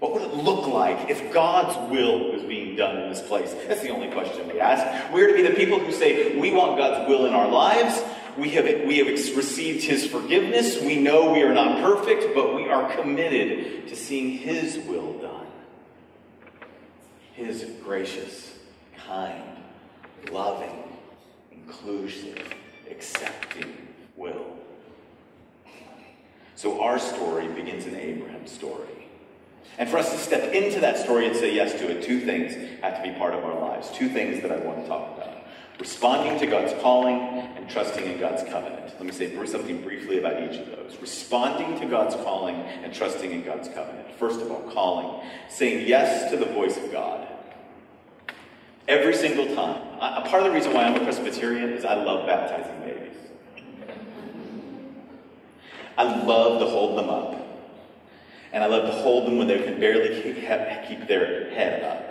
What 0.00 0.12
would 0.14 0.22
it 0.22 0.34
look 0.34 0.66
like 0.66 1.10
if 1.10 1.32
God's 1.32 1.76
will 1.90 2.32
was 2.32 2.42
being 2.42 2.74
done 2.74 3.02
in 3.02 3.10
this 3.10 3.20
place? 3.20 3.54
That's 3.68 3.82
the 3.82 3.90
only 3.90 4.10
question 4.10 4.48
we 4.48 4.58
ask. 4.58 5.12
We're 5.12 5.28
to 5.28 5.34
be 5.34 5.42
the 5.42 5.54
people 5.54 5.78
who 5.78 5.92
say, 5.92 6.38
we 6.38 6.50
want 6.52 6.78
God's 6.78 7.08
will 7.08 7.26
in 7.26 7.34
our 7.34 7.48
lives. 7.48 8.02
We 8.38 8.50
have, 8.50 8.64
we 8.64 8.98
have 8.98 9.08
received 9.08 9.84
His 9.84 10.06
forgiveness. 10.06 10.80
We 10.80 10.98
know 10.98 11.32
we 11.32 11.42
are 11.42 11.52
not 11.52 11.82
perfect, 11.82 12.34
but 12.34 12.54
we 12.54 12.68
are 12.68 12.90
committed 12.94 13.88
to 13.88 13.96
seeing 13.96 14.30
His 14.38 14.78
will 14.78 15.12
done 15.18 15.39
his 17.44 17.64
gracious, 17.82 18.52
kind, 19.06 19.56
loving, 20.30 20.98
inclusive, 21.50 22.54
accepting 22.90 23.88
will. 24.16 24.44
So 26.54 26.82
our 26.82 26.98
story 26.98 27.48
begins 27.48 27.86
in 27.86 27.96
Abraham's 27.96 28.52
story. 28.52 29.08
And 29.78 29.88
for 29.88 29.96
us 29.96 30.12
to 30.12 30.18
step 30.18 30.52
into 30.52 30.80
that 30.80 30.98
story 30.98 31.26
and 31.26 31.34
say 31.34 31.54
yes 31.54 31.72
to 31.80 31.90
it, 31.90 32.02
two 32.02 32.20
things 32.20 32.54
have 32.82 33.02
to 33.02 33.10
be 33.10 33.18
part 33.18 33.32
of 33.32 33.42
our 33.44 33.58
lives. 33.58 33.90
Two 33.92 34.10
things 34.10 34.42
that 34.42 34.52
I 34.52 34.58
want 34.58 34.82
to 34.82 34.86
talk 34.86 35.16
about 35.16 35.39
responding 35.80 36.38
to 36.38 36.46
God's 36.46 36.74
calling 36.82 37.18
and 37.18 37.68
trusting 37.68 38.04
in 38.04 38.20
God's 38.20 38.42
covenant. 38.44 38.92
Let 38.92 39.04
me 39.04 39.12
say 39.12 39.46
something 39.46 39.82
briefly 39.82 40.18
about 40.18 40.42
each 40.42 40.60
of 40.60 40.66
those. 40.66 40.96
Responding 41.00 41.80
to 41.80 41.86
God's 41.86 42.14
calling 42.16 42.56
and 42.56 42.92
trusting 42.92 43.30
in 43.30 43.42
God's 43.42 43.68
covenant. 43.68 44.14
First 44.18 44.42
of 44.42 44.50
all, 44.50 44.60
calling, 44.72 45.26
saying 45.48 45.88
yes 45.88 46.30
to 46.30 46.36
the 46.36 46.46
voice 46.46 46.76
of 46.76 46.92
God. 46.92 47.26
Every 48.86 49.14
single 49.14 49.54
time. 49.54 49.80
A 50.00 50.28
part 50.28 50.42
of 50.42 50.44
the 50.44 50.50
reason 50.50 50.74
why 50.74 50.84
I'm 50.84 50.96
a 50.96 51.04
Presbyterian 51.04 51.70
is 51.70 51.84
I 51.84 51.94
love 51.94 52.26
baptizing 52.26 52.80
babies. 52.80 53.16
I 55.96 56.24
love 56.24 56.60
to 56.60 56.66
hold 56.66 56.98
them 56.98 57.08
up. 57.08 57.36
And 58.52 58.64
I 58.64 58.66
love 58.66 58.84
to 58.86 58.92
hold 58.92 59.26
them 59.26 59.38
when 59.38 59.46
they 59.46 59.62
can 59.62 59.78
barely 59.78 60.22
keep, 60.22 60.36
keep 60.36 61.06
their 61.06 61.50
head 61.50 61.82
up. 61.84 62.09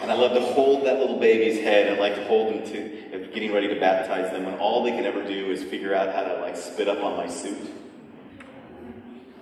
And 0.00 0.10
I 0.12 0.14
love 0.14 0.32
to 0.32 0.40
hold 0.40 0.86
that 0.86 0.98
little 0.98 1.18
baby's 1.18 1.60
head 1.60 1.88
and 1.88 1.98
like 1.98 2.14
to 2.14 2.24
hold 2.24 2.54
them 2.54 2.72
to 2.72 3.28
getting 3.32 3.52
ready 3.52 3.68
to 3.68 3.78
baptize 3.78 4.30
them 4.32 4.44
when 4.44 4.54
all 4.54 4.82
they 4.82 4.90
can 4.90 5.04
ever 5.04 5.22
do 5.22 5.50
is 5.50 5.62
figure 5.62 5.94
out 5.94 6.14
how 6.14 6.22
to 6.22 6.40
like 6.40 6.56
spit 6.56 6.88
up 6.88 7.02
on 7.02 7.16
my 7.16 7.28
suit. 7.28 7.70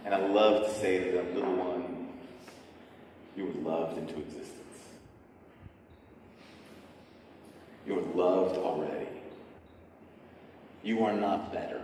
And 0.05 0.15
I 0.15 0.27
love 0.27 0.67
to 0.67 0.75
say 0.81 0.99
to 0.99 1.17
them, 1.17 1.35
little 1.35 1.55
one, 1.55 2.09
you 3.37 3.47
were 3.47 3.71
loved 3.71 3.99
into 3.99 4.19
existence. 4.19 4.53
You 7.87 7.99
are 7.99 8.15
loved 8.15 8.57
already. 8.57 9.09
You 10.83 11.05
are 11.05 11.13
not 11.13 11.53
better, 11.53 11.81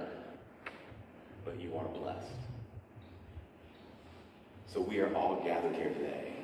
but 1.44 1.61
you 1.61 1.77
are 1.77 1.87
blessed. 1.87 2.29
So 4.72 4.81
we 4.81 5.01
are 5.01 5.14
all 5.14 5.42
gathered 5.44 5.75
here 5.77 5.90
today 5.90 6.42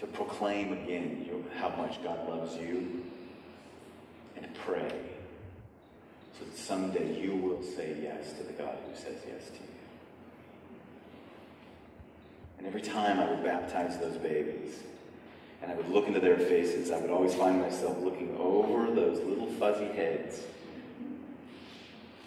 to 0.00 0.06
proclaim 0.06 0.72
again 0.72 1.28
how 1.56 1.68
much 1.70 2.02
God 2.02 2.28
loves 2.28 2.56
you 2.56 3.04
and 4.36 4.52
pray 4.54 4.92
so 6.38 6.44
that 6.44 6.56
someday 6.56 7.20
you 7.20 7.36
will 7.36 7.62
say 7.62 7.96
yes 8.02 8.32
to 8.34 8.42
the 8.42 8.52
God 8.52 8.76
who 8.88 8.94
says 8.96 9.18
yes 9.26 9.48
to 9.48 9.54
you. 9.54 9.74
And 12.58 12.66
every 12.66 12.82
time 12.82 13.20
I 13.20 13.30
would 13.30 13.44
baptize 13.44 13.98
those 13.98 14.16
babies, 14.16 14.74
and 15.62 15.70
I 15.70 15.74
would 15.76 15.88
look 15.88 16.06
into 16.06 16.20
their 16.20 16.36
faces, 16.36 16.90
I 16.90 17.00
would 17.00 17.10
always 17.10 17.34
find 17.34 17.60
myself 17.60 17.98
looking 18.02 18.36
over 18.36 18.90
those 18.90 19.18
little 19.24 19.46
fuzzy 19.46 19.86
heads 19.86 20.40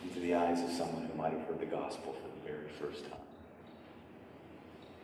into 0.03 0.19
the 0.19 0.35
eyes 0.35 0.61
of 0.61 0.71
someone 0.71 1.07
who 1.07 1.17
might 1.17 1.33
have 1.33 1.41
heard 1.47 1.59
the 1.59 1.65
gospel 1.65 2.13
for 2.13 2.27
the 2.27 2.51
very 2.51 2.69
first 2.79 3.03
time. 3.09 3.19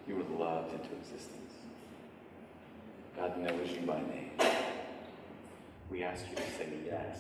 You 0.08 0.16
were 0.16 0.24
loved 0.38 0.74
into 0.74 0.90
existence. 0.96 1.54
God 3.18 3.38
knows 3.38 3.70
you 3.70 3.82
by 3.86 4.00
name. 4.00 4.32
we 5.90 6.04
ask 6.04 6.26
you 6.30 6.36
to 6.36 6.42
say 6.42 6.68
yes 6.86 7.18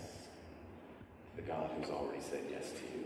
to 1.29 1.41
the 1.41 1.47
God 1.47 1.69
who's 1.77 1.89
already 1.89 2.21
said 2.21 2.41
yes 2.51 2.69
to 2.71 2.97
you. 2.97 3.03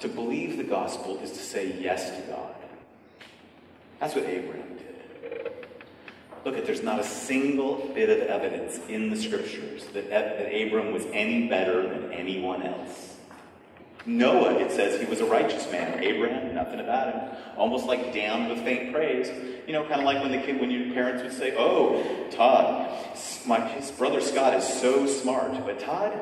To 0.00 0.08
believe 0.08 0.56
the 0.56 0.64
gospel 0.64 1.18
is 1.18 1.32
to 1.32 1.38
say 1.38 1.76
yes 1.80 2.10
to 2.10 2.20
God. 2.30 2.54
That's 4.00 4.14
what 4.14 4.24
Abraham 4.24 4.76
did. 4.76 5.52
Look 6.44 6.56
at 6.56 6.66
there's 6.66 6.82
not 6.82 7.00
a 7.00 7.04
single 7.04 7.90
bit 7.94 8.08
of 8.10 8.28
evidence 8.28 8.78
in 8.88 9.10
the 9.10 9.16
scriptures 9.16 9.86
that, 9.92 10.08
that 10.10 10.54
Abram 10.54 10.92
was 10.92 11.04
any 11.12 11.48
better 11.48 11.82
than 11.82 12.12
anyone 12.12 12.62
else. 12.62 13.17
Noah, 14.08 14.54
it 14.54 14.72
says 14.72 14.98
he 14.98 15.06
was 15.06 15.20
a 15.20 15.26
righteous 15.26 15.70
man. 15.70 16.02
Abraham, 16.02 16.54
nothing 16.54 16.80
about 16.80 17.12
him. 17.12 17.36
Almost 17.58 17.84
like 17.84 18.14
damned 18.14 18.48
with 18.48 18.64
faint 18.64 18.90
praise. 18.90 19.28
You 19.66 19.74
know, 19.74 19.84
kind 19.84 20.00
of 20.00 20.06
like 20.06 20.22
when 20.22 20.32
the 20.32 20.38
kid, 20.38 20.58
when 20.58 20.70
your 20.70 20.94
parents 20.94 21.22
would 21.22 21.34
say, 21.34 21.54
"Oh, 21.58 22.02
Todd, 22.30 22.90
my 23.46 23.60
his 23.68 23.90
brother 23.90 24.22
Scott 24.22 24.54
is 24.54 24.66
so 24.66 25.06
smart, 25.06 25.52
but 25.66 25.78
Todd, 25.78 26.18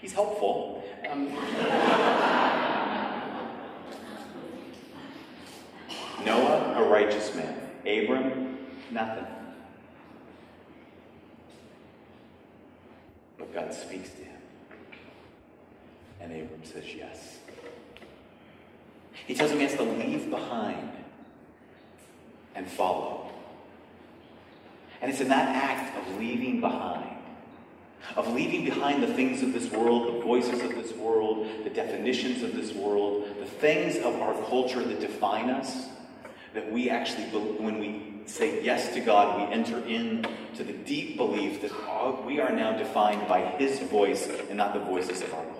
he's 0.00 0.14
helpful." 0.14 0.82
Um, 1.06 1.26
Noah, 6.24 6.74
a 6.78 6.88
righteous 6.88 7.34
man. 7.34 7.60
Abram, 7.80 8.56
nothing. 8.90 9.26
But 13.36 13.52
God 13.52 13.74
speaks 13.74 14.08
to 14.12 14.24
him. 14.24 14.31
And 16.32 16.42
Abram 16.42 16.64
says 16.64 16.84
yes. 16.96 17.38
He 19.26 19.34
tells 19.34 19.50
him 19.50 19.58
he 19.58 19.64
has 19.64 19.74
to 19.76 19.82
leave 19.82 20.30
behind 20.30 20.90
and 22.54 22.66
follow. 22.66 23.30
And 25.00 25.10
it's 25.10 25.20
in 25.20 25.28
that 25.28 25.54
act 25.54 25.96
of 25.98 26.18
leaving 26.18 26.60
behind, 26.60 27.18
of 28.16 28.32
leaving 28.32 28.64
behind 28.64 29.02
the 29.02 29.12
things 29.12 29.42
of 29.42 29.52
this 29.52 29.70
world, 29.70 30.14
the 30.14 30.20
voices 30.20 30.62
of 30.62 30.70
this 30.70 30.92
world, 30.92 31.46
the 31.64 31.70
definitions 31.70 32.42
of 32.42 32.54
this 32.54 32.72
world, 32.72 33.26
the 33.38 33.46
things 33.46 33.96
of 33.96 34.20
our 34.20 34.34
culture 34.46 34.82
that 34.82 35.00
define 35.00 35.50
us, 35.50 35.86
that 36.54 36.70
we 36.70 36.88
actually, 36.88 37.24
when 37.58 37.78
we 37.78 38.22
say 38.26 38.64
yes 38.64 38.94
to 38.94 39.00
God, 39.00 39.38
we 39.38 39.54
enter 39.54 39.78
into 39.86 40.64
the 40.64 40.72
deep 40.72 41.16
belief 41.16 41.60
that 41.60 41.72
oh, 41.72 42.22
we 42.24 42.40
are 42.40 42.52
now 42.52 42.76
defined 42.76 43.26
by 43.28 43.40
His 43.40 43.80
voice 43.80 44.26
and 44.48 44.56
not 44.56 44.72
the 44.72 44.80
voices 44.80 45.20
of 45.20 45.34
our. 45.34 45.51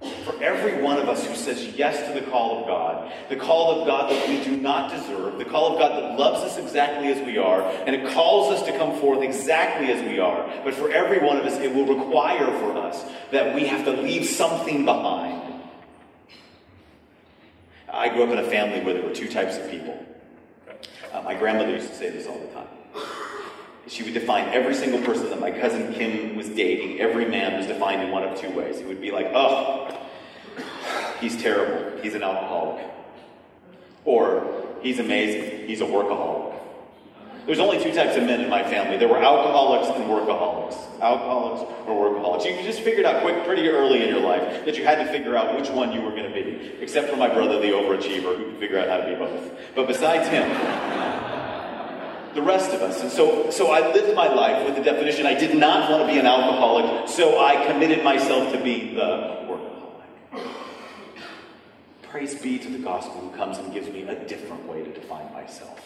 For 0.00 0.42
every 0.42 0.80
one 0.82 0.98
of 0.98 1.08
us 1.08 1.26
who 1.26 1.34
says 1.34 1.66
yes 1.76 2.08
to 2.08 2.18
the 2.18 2.30
call 2.30 2.60
of 2.60 2.66
God, 2.66 3.12
the 3.28 3.36
call 3.36 3.80
of 3.80 3.86
God 3.86 4.10
that 4.10 4.28
we 4.28 4.42
do 4.42 4.56
not 4.56 4.90
deserve, 4.90 5.36
the 5.38 5.44
call 5.44 5.72
of 5.72 5.78
God 5.78 5.92
that 5.92 6.18
loves 6.18 6.42
us 6.42 6.56
exactly 6.56 7.08
as 7.08 7.24
we 7.26 7.36
are, 7.36 7.62
and 7.62 7.94
it 7.94 8.10
calls 8.14 8.50
us 8.50 8.64
to 8.66 8.76
come 8.78 8.98
forth 8.98 9.22
exactly 9.22 9.92
as 9.92 10.02
we 10.02 10.18
are, 10.18 10.48
but 10.64 10.72
for 10.72 10.90
every 10.90 11.18
one 11.18 11.36
of 11.36 11.44
us, 11.44 11.58
it 11.58 11.74
will 11.74 11.84
require 11.84 12.46
for 12.60 12.78
us 12.78 13.04
that 13.30 13.54
we 13.54 13.66
have 13.66 13.84
to 13.84 13.92
leave 13.92 14.24
something 14.24 14.86
behind. 14.86 15.54
I 17.92 18.08
grew 18.08 18.22
up 18.22 18.30
in 18.30 18.38
a 18.38 18.48
family 18.48 18.80
where 18.80 18.94
there 18.94 19.02
were 19.02 19.14
two 19.14 19.28
types 19.28 19.58
of 19.58 19.70
people. 19.70 20.06
Uh, 21.12 21.22
my 21.22 21.34
grandmother 21.34 21.72
used 21.72 21.88
to 21.88 21.94
say 21.94 22.08
this 22.08 22.26
all 22.26 22.38
the 22.38 22.46
time. 22.48 22.68
She 23.90 24.04
would 24.04 24.14
define 24.14 24.48
every 24.50 24.74
single 24.74 25.00
person 25.00 25.30
that 25.30 25.40
my 25.40 25.50
cousin 25.50 25.92
Kim 25.92 26.36
was 26.36 26.48
dating, 26.48 27.00
every 27.00 27.26
man 27.26 27.58
was 27.58 27.66
defined 27.66 28.02
in 28.02 28.12
one 28.12 28.22
of 28.22 28.38
two 28.40 28.50
ways. 28.50 28.78
It 28.78 28.86
would 28.86 29.00
be 29.00 29.10
like, 29.10 29.26
oh, 29.34 29.92
he's 31.20 31.42
terrible, 31.42 32.00
he's 32.00 32.14
an 32.14 32.22
alcoholic. 32.22 32.86
Or, 34.04 34.64
he's 34.80 35.00
amazing, 35.00 35.66
he's 35.66 35.80
a 35.80 35.84
workaholic. 35.84 36.54
There's 37.46 37.58
only 37.58 37.82
two 37.82 37.92
types 37.92 38.16
of 38.16 38.22
men 38.22 38.40
in 38.40 38.48
my 38.48 38.62
family. 38.62 38.96
There 38.96 39.08
were 39.08 39.20
alcoholics 39.20 39.88
and 39.88 40.04
workaholics. 40.04 41.00
Alcoholics 41.00 41.88
or 41.88 42.10
workaholics. 42.10 42.44
You 42.44 42.62
just 42.62 42.82
figured 42.82 43.06
out 43.06 43.22
quick, 43.22 43.44
pretty 43.44 43.66
early 43.68 44.04
in 44.04 44.08
your 44.08 44.20
life 44.20 44.64
that 44.66 44.76
you 44.76 44.84
had 44.84 45.04
to 45.04 45.06
figure 45.10 45.36
out 45.36 45.56
which 45.58 45.68
one 45.68 45.90
you 45.90 46.00
were 46.00 46.10
going 46.12 46.32
to 46.32 46.32
be. 46.32 46.74
Except 46.80 47.10
for 47.10 47.16
my 47.16 47.28
brother, 47.28 47.58
the 47.58 47.68
overachiever, 47.68 48.36
who 48.36 48.50
could 48.50 48.58
figure 48.60 48.78
out 48.78 48.88
how 48.88 48.98
to 48.98 49.06
be 49.08 49.16
both. 49.16 49.52
But 49.74 49.88
besides 49.88 50.28
him, 50.28 50.48
the 52.34 52.42
rest 52.42 52.72
of 52.72 52.82
us. 52.82 53.00
And 53.02 53.10
so, 53.10 53.50
so 53.50 53.70
I 53.70 53.92
lived 53.92 54.14
my 54.14 54.32
life 54.32 54.66
with 54.66 54.76
the 54.76 54.82
definition 54.82 55.26
I 55.26 55.34
did 55.34 55.56
not 55.56 55.90
want 55.90 56.06
to 56.06 56.12
be 56.12 56.18
an 56.18 56.26
alcoholic, 56.26 57.08
so 57.08 57.40
I 57.44 57.66
committed 57.66 58.04
myself 58.04 58.52
to 58.52 58.62
be 58.62 58.94
the 58.94 59.46
workaholic. 59.48 60.52
Praise 62.02 62.34
be 62.34 62.58
to 62.58 62.68
the 62.68 62.78
gospel 62.78 63.20
who 63.20 63.36
comes 63.36 63.58
and 63.58 63.72
gives 63.72 63.88
me 63.88 64.02
a 64.02 64.24
different 64.26 64.66
way 64.66 64.82
to 64.82 64.92
define 64.92 65.32
myself. 65.32 65.80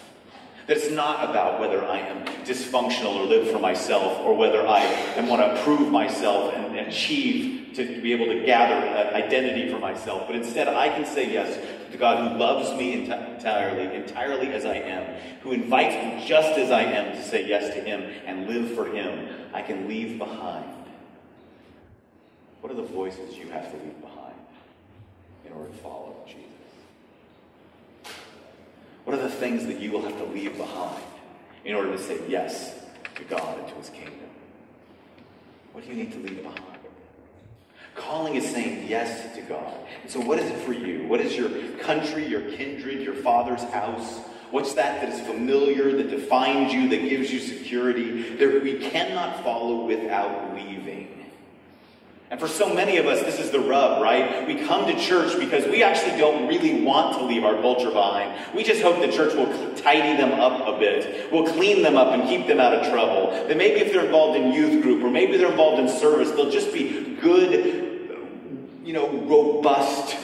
That 0.67 0.79
it's 0.79 0.91
not 0.91 1.29
about 1.29 1.61
whether 1.61 1.85
I 1.85 1.99
am 1.99 2.25
dysfunctional 2.45 3.17
or 3.17 3.25
live 3.25 3.51
for 3.51 3.59
myself, 3.59 4.19
or 4.21 4.35
whether 4.35 4.67
I 4.67 5.27
want 5.29 5.43
to 5.43 5.63
prove 5.63 5.91
myself 5.91 6.55
and 6.55 6.77
achieve 6.77 7.75
to 7.75 8.01
be 8.01 8.13
able 8.13 8.27
to 8.27 8.47
gather 8.47 8.75
an 8.75 9.15
identity 9.15 9.71
for 9.71 9.79
myself. 9.79 10.27
But 10.27 10.37
instead, 10.37 10.69
I 10.69 10.89
can 10.89 11.05
say 11.05 11.31
yes 11.31 11.59
to 11.95 11.99
God 11.99 12.33
who 12.33 12.39
loves 12.39 12.77
me 12.77 12.93
entirely, 12.93 13.95
entirely 13.95 14.49
as 14.49 14.65
I 14.65 14.75
am, 14.75 15.15
who 15.43 15.53
invites 15.53 15.95
me 15.95 16.27
just 16.27 16.59
as 16.59 16.73
I 16.73 16.83
am 16.83 17.15
to 17.15 17.23
say 17.23 17.47
yes 17.47 17.73
to 17.73 17.81
Him 17.81 18.03
and 18.27 18.49
live 18.49 18.75
for 18.75 18.87
Him. 18.87 19.29
I 19.53 19.63
can 19.63 19.87
leave 19.87 20.19
behind. 20.19 20.67
What 22.61 22.73
are 22.73 22.75
the 22.75 22.83
voices 22.83 23.37
you 23.37 23.49
have 23.51 23.71
to 23.71 23.77
leave 23.77 24.01
behind 24.01 24.35
in 25.47 25.53
order 25.53 25.69
to 25.69 25.77
follow 25.77 26.17
Jesus? 26.27 26.43
What 29.05 29.17
are 29.17 29.23
the 29.23 29.31
things 29.31 29.65
that 29.67 29.79
you 29.79 29.93
will 29.93 30.03
have 30.03 30.19
to 30.19 30.25
leave 30.25 30.57
behind 30.57 31.05
in 31.65 31.77
order 31.77 31.93
to 31.93 31.99
say 31.99 32.19
yes 32.29 32.75
to 33.15 33.23
God 33.23 33.57
and 33.61 33.69
to 33.69 33.75
his 33.75 33.91
kingdom? 33.91 34.31
What 35.73 35.85
do 35.85 35.91
you 35.91 35.97
need 35.97 36.11
to 36.11 36.19
leave 36.19 36.43
behind? 36.43 36.74
Calling 37.95 38.35
is 38.35 38.49
saying 38.49 38.89
yes 38.89 39.35
to 39.37 39.43
God. 39.43 39.75
And 40.03 40.11
so, 40.11 40.21
what 40.21 40.39
is 40.39 40.51
it 40.51 40.59
for 40.59 40.73
you? 40.73 41.07
What 41.07 41.21
is 41.21 41.37
your 41.37 41.51
country, 41.79 42.27
your 42.27 42.43
kindred, 42.53 43.03
your 43.03 43.15
father's 43.15 43.63
house? 43.65 44.21
What's 44.51 44.75
that 44.75 45.01
that 45.01 45.13
is 45.13 45.21
familiar, 45.27 45.97
that 45.97 46.11
defines 46.11 46.73
you, 46.73 46.89
that 46.89 47.09
gives 47.09 47.33
you 47.33 47.41
security, 47.41 48.37
that 48.37 48.63
we 48.63 48.79
cannot 48.79 49.43
follow 49.43 49.85
without 49.85 50.55
leaving? 50.55 51.15
And 52.31 52.41
for 52.41 52.49
so 52.49 52.75
many 52.75 52.97
of 52.97 53.07
us, 53.07 53.21
this 53.21 53.39
is 53.39 53.53
the 53.53 53.61
rub, 53.61 54.03
right? 54.03 54.45
We 54.47 54.57
come 54.67 54.87
to 54.87 54.99
church 54.99 55.39
because 55.39 55.67
we 55.67 55.85
actually 55.85 56.19
don't 56.19 56.49
really 56.49 56.83
want 56.83 57.17
to 57.19 57.25
leave 57.25 57.45
our 57.45 57.55
culture 57.61 57.91
behind. 57.91 58.35
We 58.55 58.65
just 58.65 58.83
hope 58.83 58.99
the 58.99 59.13
church 59.13 59.35
will 59.35 59.75
tidy 59.77 60.17
them 60.17 60.41
up 60.41 60.67
a 60.67 60.79
bit, 60.79 61.31
will 61.31 61.47
clean 61.47 61.83
them 61.83 61.97
up 61.97 62.09
and 62.09 62.29
keep 62.29 62.49
them 62.49 62.59
out 62.59 62.75
of 62.75 62.91
trouble. 62.91 63.31
That 63.47 63.57
maybe 63.57 63.81
if 63.81 63.93
they're 63.93 64.07
involved 64.07 64.37
in 64.37 64.53
youth 64.53 64.83
group 64.83 65.05
or 65.05 65.11
maybe 65.11 65.37
they're 65.37 65.51
involved 65.51 65.81
in 65.81 65.89
service, 65.89 66.31
they'll 66.33 66.51
just 66.51 66.73
be 66.73 67.15
good, 67.21 67.53
know, 68.95 69.11
robust 69.27 70.17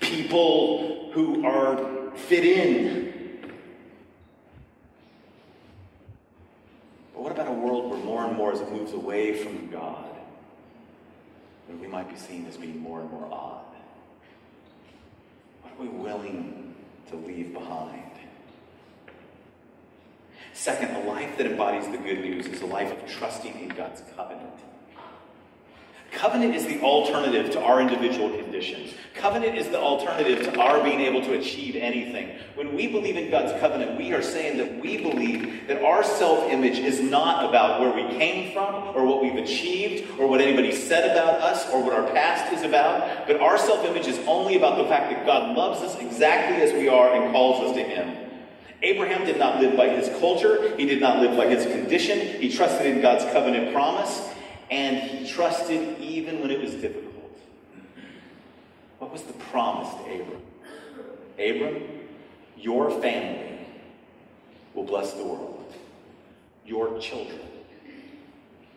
people 0.00 1.10
who 1.12 1.44
are 1.44 2.10
fit 2.14 2.44
in. 2.44 3.42
But 7.12 7.22
what 7.22 7.32
about 7.32 7.48
a 7.48 7.52
world 7.52 7.90
where 7.90 7.98
more 8.00 8.24
and 8.24 8.36
more 8.36 8.52
as 8.52 8.60
it 8.60 8.72
moves 8.72 8.92
away 8.92 9.34
from 9.34 9.68
God? 9.70 10.06
we 11.80 11.86
might 11.86 12.10
be 12.10 12.16
seen 12.16 12.46
as 12.46 12.56
being 12.56 12.78
more 12.80 13.00
and 13.00 13.10
more 13.10 13.28
odd? 13.32 13.64
What 15.62 15.72
are 15.72 15.80
we 15.80 15.88
willing 15.88 16.74
to 17.10 17.16
leave 17.16 17.52
behind? 17.52 18.10
Second, 20.52 20.94
a 20.96 21.04
life 21.08 21.38
that 21.38 21.46
embodies 21.46 21.88
the 21.88 21.96
good 21.96 22.20
news 22.20 22.46
is 22.46 22.60
a 22.60 22.66
life 22.66 22.92
of 22.92 23.08
trusting 23.08 23.58
in 23.60 23.68
God's 23.68 24.02
covenant. 24.16 24.58
Covenant 26.12 26.56
is 26.56 26.66
the 26.66 26.80
alternative 26.80 27.52
to 27.52 27.60
our 27.60 27.80
individual 27.80 28.30
conditions. 28.36 28.94
Covenant 29.14 29.56
is 29.56 29.68
the 29.68 29.78
alternative 29.78 30.44
to 30.44 30.60
our 30.60 30.82
being 30.82 31.00
able 31.00 31.22
to 31.22 31.38
achieve 31.38 31.76
anything. 31.76 32.36
When 32.56 32.74
we 32.74 32.88
believe 32.88 33.16
in 33.16 33.30
God's 33.30 33.58
covenant, 33.60 33.96
we 33.96 34.12
are 34.12 34.22
saying 34.22 34.58
that 34.58 34.80
we 34.80 34.96
believe 34.96 35.68
that 35.68 35.84
our 35.84 36.02
self 36.02 36.50
image 36.50 36.78
is 36.78 37.00
not 37.00 37.48
about 37.48 37.80
where 37.80 37.92
we 37.92 38.16
came 38.18 38.52
from 38.52 38.74
or 38.96 39.04
what 39.04 39.22
we've 39.22 39.36
achieved 39.36 40.18
or 40.18 40.26
what 40.26 40.40
anybody 40.40 40.72
said 40.72 41.12
about 41.12 41.40
us 41.40 41.70
or 41.70 41.82
what 41.82 41.92
our 41.92 42.10
past 42.10 42.52
is 42.52 42.62
about, 42.62 43.26
but 43.28 43.40
our 43.40 43.56
self 43.56 43.84
image 43.84 44.08
is 44.08 44.18
only 44.26 44.56
about 44.56 44.78
the 44.78 44.84
fact 44.84 45.10
that 45.10 45.24
God 45.24 45.56
loves 45.56 45.80
us 45.80 45.96
exactly 46.00 46.60
as 46.60 46.72
we 46.72 46.88
are 46.88 47.14
and 47.14 47.32
calls 47.32 47.70
us 47.70 47.76
to 47.76 47.84
Him. 47.84 48.16
Abraham 48.82 49.26
did 49.26 49.38
not 49.38 49.60
live 49.60 49.76
by 49.76 49.90
his 49.90 50.08
culture. 50.20 50.74
He 50.76 50.86
did 50.86 51.02
not 51.02 51.20
live 51.20 51.36
by 51.36 51.46
his 51.46 51.66
condition. 51.66 52.40
He 52.40 52.50
trusted 52.50 52.86
in 52.86 53.02
God's 53.02 53.30
covenant 53.30 53.74
promise 53.74 54.29
and 54.70 54.98
he 54.98 55.28
trusted 55.28 55.98
even 55.98 56.40
when 56.40 56.50
it 56.50 56.60
was 56.60 56.74
difficult. 56.74 57.10
What 58.98 59.12
was 59.12 59.22
the 59.22 59.32
promise 59.32 59.92
to 59.94 60.00
Abram? 60.20 60.42
Abram, 61.38 61.82
your 62.56 62.90
family 63.00 63.66
will 64.74 64.84
bless 64.84 65.12
the 65.12 65.24
world. 65.24 65.74
Your 66.64 66.98
children. 66.98 67.40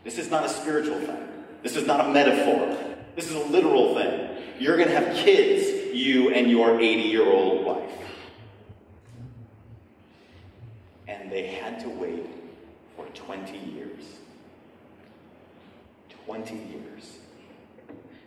This 0.04 0.18
is 0.18 0.32
not 0.32 0.46
a 0.46 0.50
spiritual 0.50 1.00
thing. 1.00 1.30
This 1.62 1.76
is 1.76 1.86
not 1.86 2.02
a 2.02 2.10
metaphor. 2.10 2.78
This 3.16 3.30
is 3.30 3.36
a 3.36 3.46
literal 3.48 3.94
thing. 3.96 4.30
You're 4.60 4.78
going 4.78 4.90
to 4.90 4.96
have 4.96 5.16
kids, 5.16 5.96
you 5.96 6.32
and 6.32 6.50
your 6.50 6.80
80 6.80 7.02
year 7.02 7.26
old 7.26 7.66
wife. 7.66 7.92
And 11.08 11.32
they 11.32 11.48
had 11.48 11.80
to 11.82 11.90
wait 11.90 12.26
for 12.96 13.06
20 13.08 13.58
years. 13.58 14.04
20 16.26 16.56
years. 16.56 17.18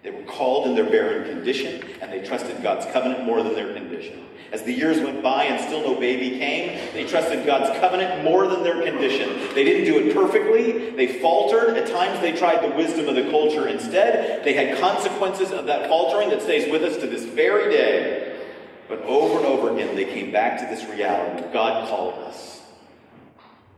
They 0.02 0.10
were 0.10 0.22
called 0.22 0.68
in 0.68 0.74
their 0.74 0.88
barren 0.88 1.28
condition, 1.28 1.82
and 2.00 2.12
they 2.12 2.24
trusted 2.24 2.62
God's 2.62 2.86
covenant 2.92 3.24
more 3.24 3.42
than 3.42 3.54
their 3.54 3.74
condition. 3.74 4.24
As 4.52 4.62
the 4.62 4.72
years 4.72 5.00
went 5.00 5.22
by 5.22 5.44
and 5.44 5.60
still 5.60 5.82
no 5.82 5.98
baby 5.98 6.38
came, 6.38 6.78
they 6.92 7.04
trusted 7.04 7.44
God's 7.44 7.76
covenant 7.80 8.22
more 8.22 8.46
than 8.46 8.62
their 8.62 8.84
condition. 8.84 9.52
They 9.54 9.64
didn't 9.64 9.84
do 9.84 9.98
it 9.98 10.14
perfectly. 10.14 10.90
They 10.90 11.20
faltered. 11.20 11.76
At 11.76 11.88
times 11.88 12.20
they 12.20 12.32
tried 12.32 12.62
the 12.62 12.74
wisdom 12.76 13.08
of 13.08 13.16
the 13.16 13.28
culture 13.30 13.66
instead. 13.66 14.44
They 14.44 14.52
had 14.52 14.78
consequences 14.78 15.50
of 15.50 15.66
that 15.66 15.88
faltering 15.88 16.30
that 16.30 16.42
stays 16.42 16.70
with 16.70 16.84
us 16.84 16.96
to 16.98 17.08
this 17.08 17.24
very 17.24 17.72
day. 17.74 18.40
But 18.88 19.02
over 19.02 19.38
and 19.38 19.46
over 19.46 19.74
again, 19.74 19.96
they 19.96 20.04
came 20.04 20.30
back 20.30 20.60
to 20.60 20.66
this 20.66 20.88
reality. 20.88 21.44
God 21.52 21.88
called 21.88 22.14
us. 22.24 22.62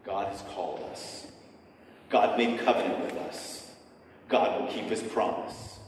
God 0.05 0.29
has 0.29 0.43
called 0.55 0.81
us. 0.93 1.27
God 2.11 2.37
made 2.37 2.61
covenant 2.61 3.05
with 3.05 3.15
us. 3.15 3.58
God 4.29 4.61
will 4.61 4.69
keep 4.69 4.85
his 4.87 5.03
promise 5.03 5.79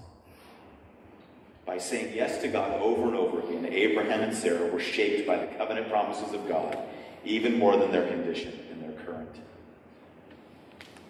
by 1.67 1.79
saying 1.79 2.15
yes 2.15 2.41
to 2.43 2.49
God 2.49 2.81
over 2.81 3.05
and 3.05 3.15
over 3.15 3.41
again, 3.41 3.67
Abraham 3.67 4.23
and 4.23 4.37
Sarah 4.37 4.67
were 4.73 4.81
shaped 4.81 5.27
by 5.27 5.37
the 5.37 5.47
covenant 5.55 5.89
promises 5.89 6.33
of 6.33 6.49
God, 6.49 6.77
even 7.25 7.59
more 7.59 7.77
than 7.77 7.93
their 7.93 8.09
condition 8.09 8.59
in 8.73 8.81
their 8.81 8.93
current 9.05 9.37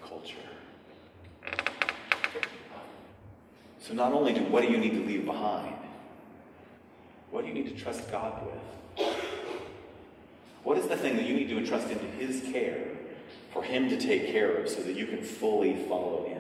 culture. 0.07 0.37
So 3.81 3.95
not 3.95 4.13
only 4.13 4.33
do 4.33 4.43
what 4.45 4.63
do 4.63 4.69
you 4.69 4.79
need 4.79 4.95
to 4.95 5.05
leave 5.05 5.25
behind, 5.25 5.77
what 7.31 7.43
do 7.43 7.49
you 7.49 7.55
need 7.55 7.75
to 7.75 7.83
trust 7.83 8.11
God 8.11 8.45
with? 8.45 9.07
What 10.63 10.77
is 10.77 10.89
the 10.89 10.97
thing 10.97 11.17
that 11.17 11.27
you 11.27 11.35
need 11.35 11.49
to 11.49 11.59
entrust 11.59 11.89
into 11.89 12.05
His 12.05 12.43
care 12.53 12.85
for 13.53 13.63
Him 13.63 13.89
to 13.89 13.99
take 13.99 14.31
care 14.31 14.57
of 14.57 14.69
so 14.69 14.83
that 14.83 14.95
you 14.95 15.07
can 15.07 15.23
fully 15.23 15.75
follow 15.89 16.29
Him? 16.29 16.40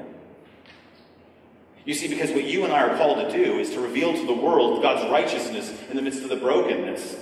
You 1.84 1.94
see, 1.94 2.08
because 2.08 2.30
what 2.30 2.44
you 2.44 2.64
and 2.64 2.72
I 2.72 2.82
are 2.82 2.96
called 2.96 3.30
to 3.30 3.36
do 3.36 3.58
is 3.58 3.70
to 3.70 3.80
reveal 3.80 4.12
to 4.12 4.26
the 4.26 4.34
world 4.34 4.82
God's 4.82 5.10
righteousness 5.10 5.72
in 5.88 5.96
the 5.96 6.02
midst 6.02 6.22
of 6.22 6.28
the 6.28 6.36
brokenness. 6.36 7.16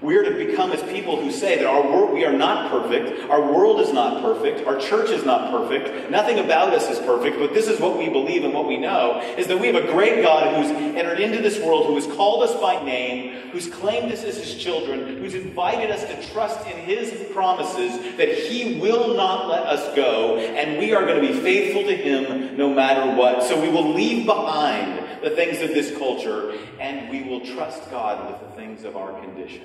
We 0.00 0.16
are 0.16 0.24
to 0.24 0.46
become 0.46 0.72
as 0.72 0.82
people 0.82 1.20
who 1.20 1.30
say 1.30 1.56
that 1.56 1.66
our 1.66 1.82
world, 1.82 2.12
we 2.12 2.24
are 2.24 2.32
not 2.32 2.70
perfect, 2.70 3.30
our 3.30 3.40
world 3.40 3.80
is 3.80 3.92
not 3.92 4.22
perfect, 4.22 4.66
our 4.66 4.78
church 4.78 5.10
is 5.10 5.24
not 5.24 5.50
perfect, 5.50 6.10
nothing 6.10 6.40
about 6.40 6.74
us 6.74 6.90
is 6.90 6.98
perfect, 6.98 7.38
but 7.38 7.54
this 7.54 7.68
is 7.68 7.80
what 7.80 7.96
we 7.96 8.08
believe 8.08 8.44
and 8.44 8.52
what 8.52 8.66
we 8.66 8.76
know 8.76 9.20
is 9.38 9.46
that 9.46 9.58
we 9.58 9.68
have 9.68 9.76
a 9.76 9.92
great 9.92 10.22
God 10.22 10.54
who's 10.56 10.70
entered 10.96 11.20
into 11.20 11.40
this 11.40 11.60
world, 11.60 11.86
who 11.86 11.94
has 11.94 12.06
called 12.08 12.42
us 12.42 12.54
by 12.60 12.82
name, 12.84 13.50
who's 13.50 13.68
claimed 13.68 14.12
us 14.12 14.24
as 14.24 14.36
his 14.36 14.56
children, 14.56 15.16
who's 15.18 15.34
invited 15.34 15.90
us 15.90 16.04
to 16.04 16.32
trust 16.32 16.66
in 16.66 16.76
his 16.78 17.32
promises 17.32 18.16
that 18.16 18.28
he 18.28 18.80
will 18.80 19.14
not 19.14 19.48
let 19.48 19.62
us 19.62 19.94
go, 19.94 20.38
and 20.38 20.78
we 20.78 20.92
are 20.92 21.06
going 21.06 21.22
to 21.22 21.32
be 21.32 21.40
faithful 21.40 21.84
to 21.84 21.96
him 21.96 22.56
no 22.56 22.68
matter 22.68 23.16
what. 23.16 23.44
So 23.44 23.60
we 23.60 23.68
will 23.68 23.94
leave 23.94 24.26
behind 24.26 25.22
the 25.22 25.30
things 25.30 25.62
of 25.62 25.68
this 25.68 25.96
culture, 25.96 26.52
and 26.80 27.08
we 27.08 27.22
will 27.22 27.40
trust 27.40 27.90
God 27.90 28.30
with 28.30 28.40
the 28.40 28.56
things 28.56 28.84
of 28.84 28.96
our 28.96 29.18
condition 29.20 29.62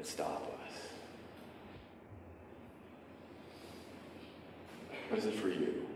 that 0.00 0.06
stop 0.06 0.42
us. 0.64 0.82
What 5.10 5.18
is 5.18 5.26
it 5.26 5.34
for 5.34 5.48
you? 5.48 5.86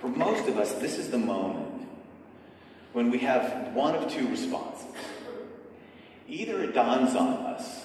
For 0.00 0.08
most 0.08 0.48
of 0.48 0.56
us, 0.56 0.72
this 0.74 0.96
is 0.96 1.10
the 1.10 1.18
moment 1.18 1.86
when 2.94 3.10
we 3.10 3.18
have 3.18 3.74
one 3.74 3.94
of 3.94 4.10
two 4.10 4.26
responses. 4.28 4.86
Either 6.26 6.62
it 6.62 6.72
dawns 6.72 7.14
on 7.14 7.28
us 7.28 7.84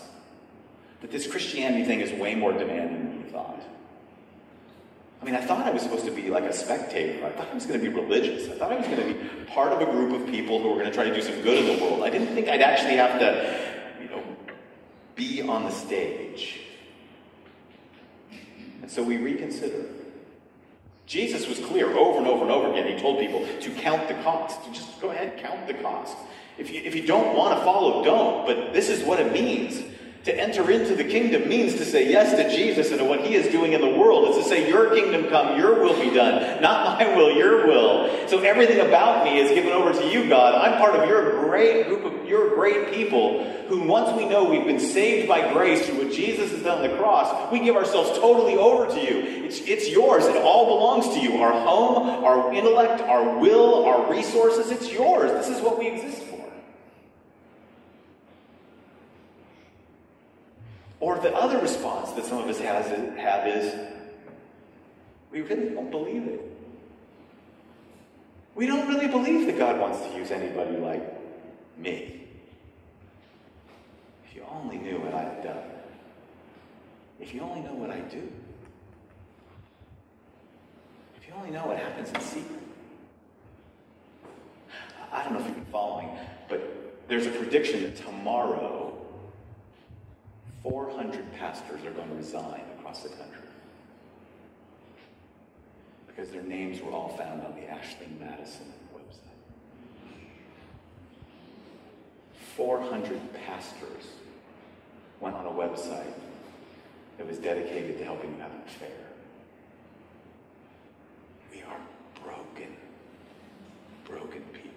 that 1.01 1.12
this 1.12 1.27
Christianity 1.27 1.84
thing 1.84 1.99
is 1.99 2.13
way 2.13 2.34
more 2.34 2.53
demanding 2.53 3.10
than 3.10 3.23
we 3.25 3.29
thought. 3.29 3.62
I 5.21 5.25
mean, 5.25 5.36
I 5.36 5.41
thought 5.41 5.65
I 5.65 5.71
was 5.71 5.82
supposed 5.82 6.05
to 6.05 6.12
be 6.12 6.29
like 6.29 6.45
a 6.45 6.53
spectator. 6.53 7.25
I 7.25 7.32
thought 7.32 7.49
I 7.51 7.53
was 7.53 7.65
going 7.65 7.79
to 7.79 7.89
be 7.89 7.93
religious. 7.93 8.49
I 8.49 8.53
thought 8.53 8.71
I 8.71 8.77
was 8.77 8.88
going 8.88 9.01
to 9.01 9.13
be 9.13 9.45
part 9.51 9.73
of 9.73 9.82
a 9.82 9.91
group 9.91 10.19
of 10.19 10.27
people 10.27 10.62
who 10.62 10.69
were 10.69 10.75
going 10.75 10.88
to 10.88 10.93
try 10.93 11.03
to 11.03 11.13
do 11.13 11.21
some 11.21 11.41
good 11.41 11.58
in 11.58 11.77
the 11.77 11.84
world. 11.84 12.03
I 12.03 12.10
didn't 12.10 12.34
think 12.34 12.47
I'd 12.47 12.62
actually 12.62 12.95
have 12.95 13.19
to, 13.19 14.01
you 14.01 14.10
know, 14.10 14.23
be 15.15 15.41
on 15.41 15.65
the 15.65 15.71
stage. 15.71 16.62
And 18.82 18.89
so 18.89 19.03
we 19.03 19.17
reconsider. 19.17 19.86
Jesus 21.05 21.47
was 21.47 21.60
clear 21.60 21.97
over 21.97 22.19
and 22.19 22.27
over 22.27 22.43
and 22.43 22.51
over 22.51 22.71
again. 22.71 22.88
He 22.88 23.01
told 23.01 23.19
people 23.19 23.45
to 23.62 23.69
count 23.71 24.08
the 24.08 24.13
cost. 24.15 24.63
To 24.63 24.71
just 24.71 25.01
go 25.01 25.10
ahead, 25.10 25.38
count 25.39 25.67
the 25.67 25.73
cost. 25.73 26.15
If 26.58 26.71
you, 26.71 26.82
if 26.82 26.95
you 26.95 27.05
don't 27.05 27.36
want 27.36 27.58
to 27.58 27.65
follow, 27.65 28.03
don't. 28.05 28.45
But 28.45 28.73
this 28.73 28.89
is 28.89 29.03
what 29.03 29.19
it 29.19 29.34
means. 29.34 29.84
To 30.30 30.39
enter 30.39 30.70
into 30.70 30.96
the 30.96 31.04
kingdom 31.04 31.50
means 31.50 31.74
to 31.78 31.84
say 31.86 32.08
yes 32.08 32.36
to 32.36 32.56
Jesus 32.56 32.92
and 32.92 33.00
to 33.00 33.04
what 33.04 33.26
he 33.26 33.34
is 33.34 33.52
doing 33.52 33.74
in 33.74 33.82
the 33.82 33.89
world. 33.89 34.28
It's 34.28 34.38
to 34.38 34.44
say, 34.44 34.70
Your 34.70 34.94
kingdom 34.94 35.28
come, 35.28 35.58
your 35.58 35.82
will 35.82 36.00
be 36.00 36.13
done. 36.13 36.62
Not 36.62 37.00
my 37.00 37.15
will, 37.15 37.36
your 37.36 37.65
will. 37.65 38.28
So 38.28 38.39
everything 38.42 38.80
about 38.80 39.24
me 39.24 39.39
is 39.39 39.50
given 39.50 39.72
over 39.72 39.92
to 39.92 40.08
you, 40.08 40.30
God. 40.30 40.54
I'm 40.54 40.78
part 40.78 40.94
of 40.94 41.10
your 41.10 41.48
great 41.48 41.88
group 41.88 42.06
of 42.06 42.30
your 42.30 42.54
great 42.54 42.94
people 42.94 43.44
who, 43.70 43.88
once 43.88 44.15
we 44.15 44.30
know 44.30 44.44
we've 44.44 44.68
been 44.68 44.80
saved 44.80 45.28
by 45.28 45.52
grace 45.52 45.88
through 45.88 46.06
what 46.06 46.13
Jesus 46.13 46.52
has 46.52 46.62
done 46.62 46.84
on 46.84 46.88
the 46.88 46.96
cross, 46.98 47.52
we 47.52 47.62
give 47.62 47.76
ourselves 47.76 48.12
totally 48.20 48.56
over 48.56 48.86
to 48.86 49.02
you. 49.02 49.46
It's, 49.46 49.62
it's 49.62 49.89
yours. 49.89 50.26
It 50.26 50.36
all 50.36 50.68
belongs 50.68 51.12
to 51.15 51.20
you. 51.20 51.42
Our 51.42 51.54
home, 51.54 52.24
our 52.24 52.54
intellect, 52.54 53.02
our 53.02 53.39
will, 53.39 53.84
our 53.86 54.08
resources, 54.12 54.70
it's 54.70 54.92
yours. 54.92 55.32
This 55.32 55.58
is 55.58 55.60
what 55.63 55.80
we 55.80 55.88
exist 55.88 56.22
for. 56.22 56.38
Or 60.99 61.17
the 61.19 61.33
other 61.33 61.59
response 61.59 62.12
that 62.12 62.25
some 62.25 62.39
of 62.39 62.49
us 62.49 62.59
has, 62.59 62.88
have 63.17 63.47
is, 63.47 63.73
we 65.31 65.41
really 65.41 65.69
don't 65.69 65.91
believe 65.91 66.27
it. 66.27 66.57
We 68.55 68.65
don't 68.65 68.88
really 68.89 69.07
believe 69.07 69.45
that 69.45 69.57
God 69.57 69.79
wants 69.79 70.01
to 70.01 70.17
use 70.17 70.31
anybody 70.31 70.75
like 70.77 71.01
me. 71.77 72.27
If 74.27 74.35
you 74.35 74.43
only 74.51 74.77
knew 74.77 74.97
what 74.97 75.13
I've 75.13 75.41
done. 75.41 75.63
If 77.19 77.33
you 77.33 77.41
only 77.41 77.62
know 77.62 77.73
what 77.73 77.89
I 77.89 77.99
do. 77.99 78.27
If 81.21 81.27
you 81.27 81.33
only 81.35 81.51
know 81.51 81.65
what 81.65 81.77
happens 81.77 82.09
in 82.09 82.19
secret. 82.21 82.59
I 85.12 85.23
don't 85.23 85.33
know 85.33 85.39
if 85.39 85.45
you've 85.45 85.55
been 85.55 85.65
following, 85.65 86.09
but 86.49 87.07
there's 87.07 87.25
a 87.25 87.31
prediction 87.31 87.83
that 87.83 87.95
tomorrow 87.95 88.88
400 90.63 91.34
pastors 91.38 91.86
are 91.86 91.91
going 91.91 92.10
to 92.10 92.15
resign 92.15 92.62
across 92.78 93.04
the 93.04 93.10
country 93.10 93.39
because 96.08 96.30
their 96.32 96.43
names 96.43 96.82
were 96.82 96.91
all 96.91 97.10
found 97.10 97.41
on 97.41 97.56
the 97.56 97.69
Ashley 97.69 98.08
Madison 98.19 98.74
website. 98.93 99.30
400 102.58 103.19
pastors 103.45 104.08
went 105.22 105.36
on 105.36 105.45
a 105.45 105.52
website 105.52 106.13
that 107.17 107.26
was 107.28 107.38
dedicated 107.38 107.98
to 107.98 108.04
helping 108.04 108.34
you 108.34 108.41
have 108.41 108.52
an 108.52 108.62
affair. 108.67 108.89
We 111.54 111.62
are 111.62 111.80
broken, 112.24 112.76
broken 114.06 114.41
people. 114.54 114.68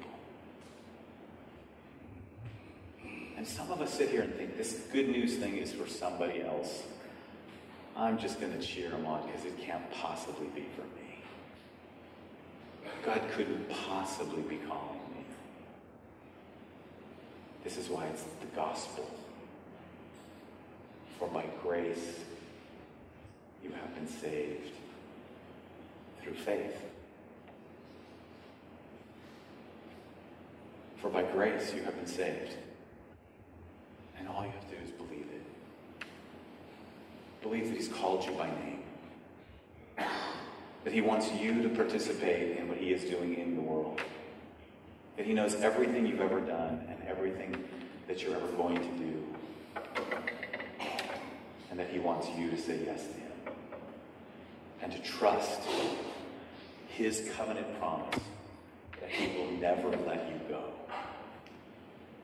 And 3.43 3.51
some 3.51 3.73
of 3.73 3.81
us 3.81 3.93
sit 3.93 4.11
here 4.11 4.23
and 4.23 4.33
think 4.37 4.57
this 4.57 4.83
good 4.93 5.09
news 5.09 5.35
thing 5.35 5.57
is 5.57 5.73
for 5.73 5.89
somebody 5.89 6.43
else. 6.43 6.85
I'm 7.97 8.17
just 8.17 8.41
going 8.41 8.53
to 8.53 8.65
cheer 8.65 8.91
them 8.91 9.05
on 9.05 9.27
because 9.27 9.45
it 9.45 9.59
can't 9.59 9.83
possibly 9.91 10.47
be 10.55 10.69
for 10.77 10.83
me. 10.83 11.19
God 13.05 13.21
couldn't 13.33 13.69
possibly 13.69 14.43
be 14.43 14.59
calling 14.59 15.01
me. 15.11 15.25
This 17.65 17.79
is 17.79 17.89
why 17.89 18.07
it's 18.07 18.23
the 18.23 18.47
gospel. 18.55 19.11
For 21.19 21.27
by 21.27 21.45
grace, 21.65 22.21
you 23.65 23.73
have 23.73 23.93
been 23.97 24.07
saved 24.07 24.71
through 26.23 26.35
faith. 26.35 26.81
For 30.99 31.11
by 31.11 31.25
grace, 31.25 31.75
you 31.75 31.83
have 31.83 31.97
been 31.97 32.07
saved. 32.07 32.55
And 34.23 34.31
all 34.31 34.45
you 34.45 34.53
have 34.53 34.71
to 34.71 34.77
do 34.77 34.83
is 34.85 34.91
believe 34.93 35.27
it. 35.33 36.07
Believe 37.43 37.67
that 37.69 37.77
He's 37.77 37.89
called 37.89 38.25
you 38.25 38.31
by 38.33 38.47
name. 38.47 38.85
That 40.85 40.93
He 40.93 41.01
wants 41.01 41.33
you 41.33 41.61
to 41.63 41.69
participate 41.69 42.57
in 42.57 42.69
what 42.69 42.79
He 42.79 42.93
is 42.93 43.03
doing 43.03 43.35
in 43.35 43.57
the 43.57 43.61
world. 43.61 44.01
That 45.17 45.27
He 45.27 45.35
knows 45.35 45.57
everything 45.57 46.07
you've 46.07 46.21
ever 46.21 46.41
done 46.41 46.87
and 46.89 47.03
everything 47.09 47.65
that 48.07 48.23
you're 48.23 48.37
ever 48.37 48.47
going 48.53 48.77
to 48.77 49.05
do. 49.05 49.25
And 51.71 51.81
that 51.81 51.91
He 51.91 51.99
wants 51.99 52.29
you 52.39 52.49
to 52.51 52.57
say 52.57 52.79
yes 52.85 53.05
to 53.09 53.15
Him. 53.15 53.33
And 54.83 54.93
to 54.93 54.99
trust 55.01 55.63
His 56.87 57.29
covenant 57.37 57.77
promise 57.81 58.21
that 59.01 59.11
He 59.11 59.37
will 59.37 59.51
never 59.59 59.89
let 59.89 60.29
you 60.29 60.41
go. 60.49 60.63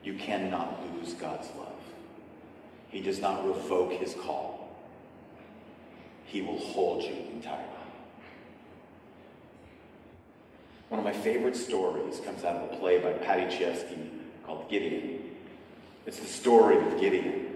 You 0.01 0.13
cannot 0.13 0.81
lose 0.93 1.13
God's 1.13 1.49
love. 1.57 1.73
He 2.89 3.01
does 3.01 3.19
not 3.19 3.45
revoke 3.45 3.93
his 3.93 4.13
call. 4.15 4.69
He 6.25 6.41
will 6.41 6.59
hold 6.59 7.03
you 7.03 7.15
entirely. 7.33 7.65
One 10.89 10.99
of 10.99 11.05
my 11.05 11.13
favorite 11.13 11.55
stories 11.55 12.19
comes 12.19 12.43
out 12.43 12.55
of 12.55 12.71
a 12.71 12.77
play 12.77 12.97
by 12.99 13.13
Paddy 13.13 13.55
Chayefsky 13.55 14.09
called 14.45 14.69
Gideon. 14.69 15.35
It's 16.07 16.19
the 16.19 16.25
story 16.25 16.77
of 16.77 16.99
Gideon, 16.99 17.55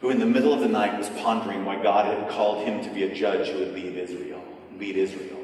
who 0.00 0.10
in 0.10 0.18
the 0.18 0.26
middle 0.26 0.52
of 0.52 0.60
the 0.60 0.68
night 0.68 0.98
was 0.98 1.08
pondering 1.10 1.64
why 1.64 1.80
God 1.80 2.06
had 2.06 2.28
called 2.28 2.66
him 2.66 2.82
to 2.82 2.90
be 2.90 3.04
a 3.04 3.14
judge 3.14 3.48
who 3.48 3.60
would 3.60 3.72
lead 3.72 3.96
Israel, 3.96 4.42
lead 4.78 4.96
Israel. 4.96 5.38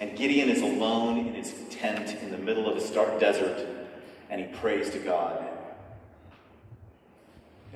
And 0.00 0.16
Gideon 0.16 0.48
is 0.48 0.62
alone 0.62 1.18
in 1.18 1.34
his 1.34 1.52
tent 1.70 2.16
in 2.22 2.30
the 2.30 2.38
middle 2.38 2.70
of 2.70 2.78
a 2.78 2.80
stark 2.80 3.20
desert, 3.20 3.66
and 4.30 4.40
he 4.40 4.46
prays 4.56 4.88
to 4.90 4.98
God. 4.98 5.45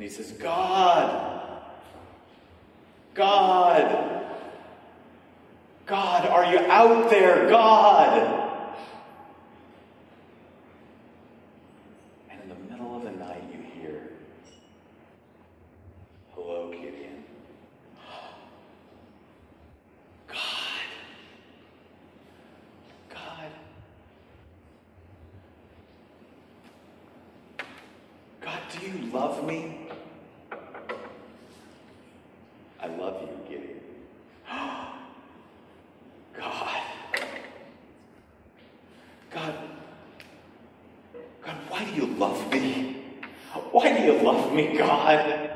And 0.00 0.08
he 0.08 0.14
says, 0.14 0.32
God, 0.32 1.60
God, 3.12 4.24
God, 5.84 6.26
are 6.26 6.50
you 6.50 6.58
out 6.70 7.10
there? 7.10 7.50
God. 7.50 8.39
Love 42.20 42.52
me? 42.52 42.96
Why 43.72 43.96
do 43.96 44.04
you 44.04 44.12
love 44.22 44.52
me, 44.52 44.76
God? 44.76 45.49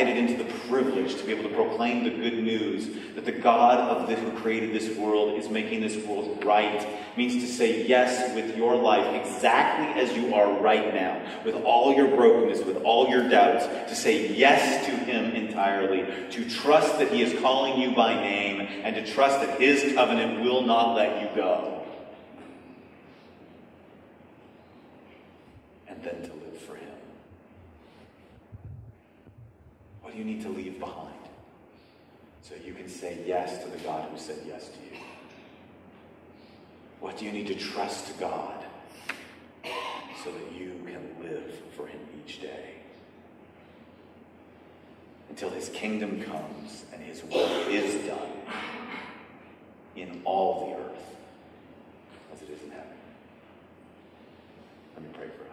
Invited 0.00 0.30
into 0.30 0.42
the 0.42 0.50
privilege 0.68 1.16
to 1.16 1.24
be 1.24 1.32
able 1.32 1.48
to 1.48 1.54
proclaim 1.54 2.04
the 2.04 2.10
good 2.10 2.42
news 2.42 2.88
that 3.14 3.24
the 3.24 3.32
God 3.32 3.78
of 3.78 4.08
who 4.18 4.32
created 4.38 4.72
this 4.72 4.96
world 4.96 5.38
is 5.38 5.48
making 5.48 5.80
this 5.80 5.96
world 6.06 6.42
right 6.44 6.86
means 7.16 7.34
to 7.34 7.46
say 7.46 7.86
yes 7.86 8.34
with 8.34 8.56
your 8.56 8.76
life 8.76 9.06
exactly 9.14 10.00
as 10.00 10.12
you 10.16 10.34
are 10.34 10.60
right 10.60 10.94
now, 10.94 11.20
with 11.44 11.54
all 11.64 11.94
your 11.94 12.08
brokenness, 12.08 12.64
with 12.64 12.82
all 12.82 13.08
your 13.08 13.28
doubts, 13.28 13.66
to 13.88 13.94
say 13.94 14.32
yes 14.34 14.86
to 14.86 14.92
Him 14.92 15.34
entirely, 15.34 16.06
to 16.30 16.48
trust 16.48 16.98
that 16.98 17.12
He 17.12 17.22
is 17.22 17.38
calling 17.40 17.80
you 17.80 17.94
by 17.94 18.14
name, 18.14 18.60
and 18.60 18.96
to 18.96 19.12
trust 19.12 19.40
that 19.40 19.60
His 19.60 19.92
covenant 19.94 20.42
will 20.42 20.62
not 20.62 20.94
let 20.94 21.22
you 21.22 21.28
go. 21.36 21.84
And 25.86 26.02
then 26.02 26.22
to 26.22 26.32
live 26.32 26.58
for 26.66 26.76
Him. 26.76 26.94
What 30.10 30.16
do 30.16 30.22
you 30.24 30.34
need 30.34 30.42
to 30.42 30.48
leave 30.48 30.80
behind 30.80 31.14
so 32.42 32.56
you 32.66 32.74
can 32.74 32.88
say 32.88 33.22
yes 33.24 33.62
to 33.62 33.70
the 33.70 33.78
God 33.78 34.10
who 34.10 34.18
said 34.18 34.38
yes 34.44 34.66
to 34.66 34.74
you? 34.92 35.00
What 36.98 37.16
do 37.16 37.26
you 37.26 37.30
need 37.30 37.46
to 37.46 37.54
trust 37.54 38.18
God 38.18 38.64
so 39.62 40.32
that 40.32 40.52
you 40.52 40.72
can 40.84 41.22
live 41.22 41.54
for 41.76 41.86
Him 41.86 42.00
each 42.18 42.40
day? 42.40 42.74
Until 45.28 45.50
His 45.50 45.68
kingdom 45.68 46.20
comes 46.24 46.86
and 46.92 47.00
His 47.04 47.22
will 47.22 47.68
is 47.68 47.94
done 48.04 48.32
in 49.94 50.22
all 50.24 50.66
the 50.66 50.82
earth 50.82 51.04
as 52.34 52.42
it 52.42 52.50
is 52.50 52.60
in 52.64 52.70
heaven. 52.72 52.88
Let 54.96 55.04
me 55.04 55.10
pray 55.12 55.28
for 55.28 55.44
us. 55.44 55.50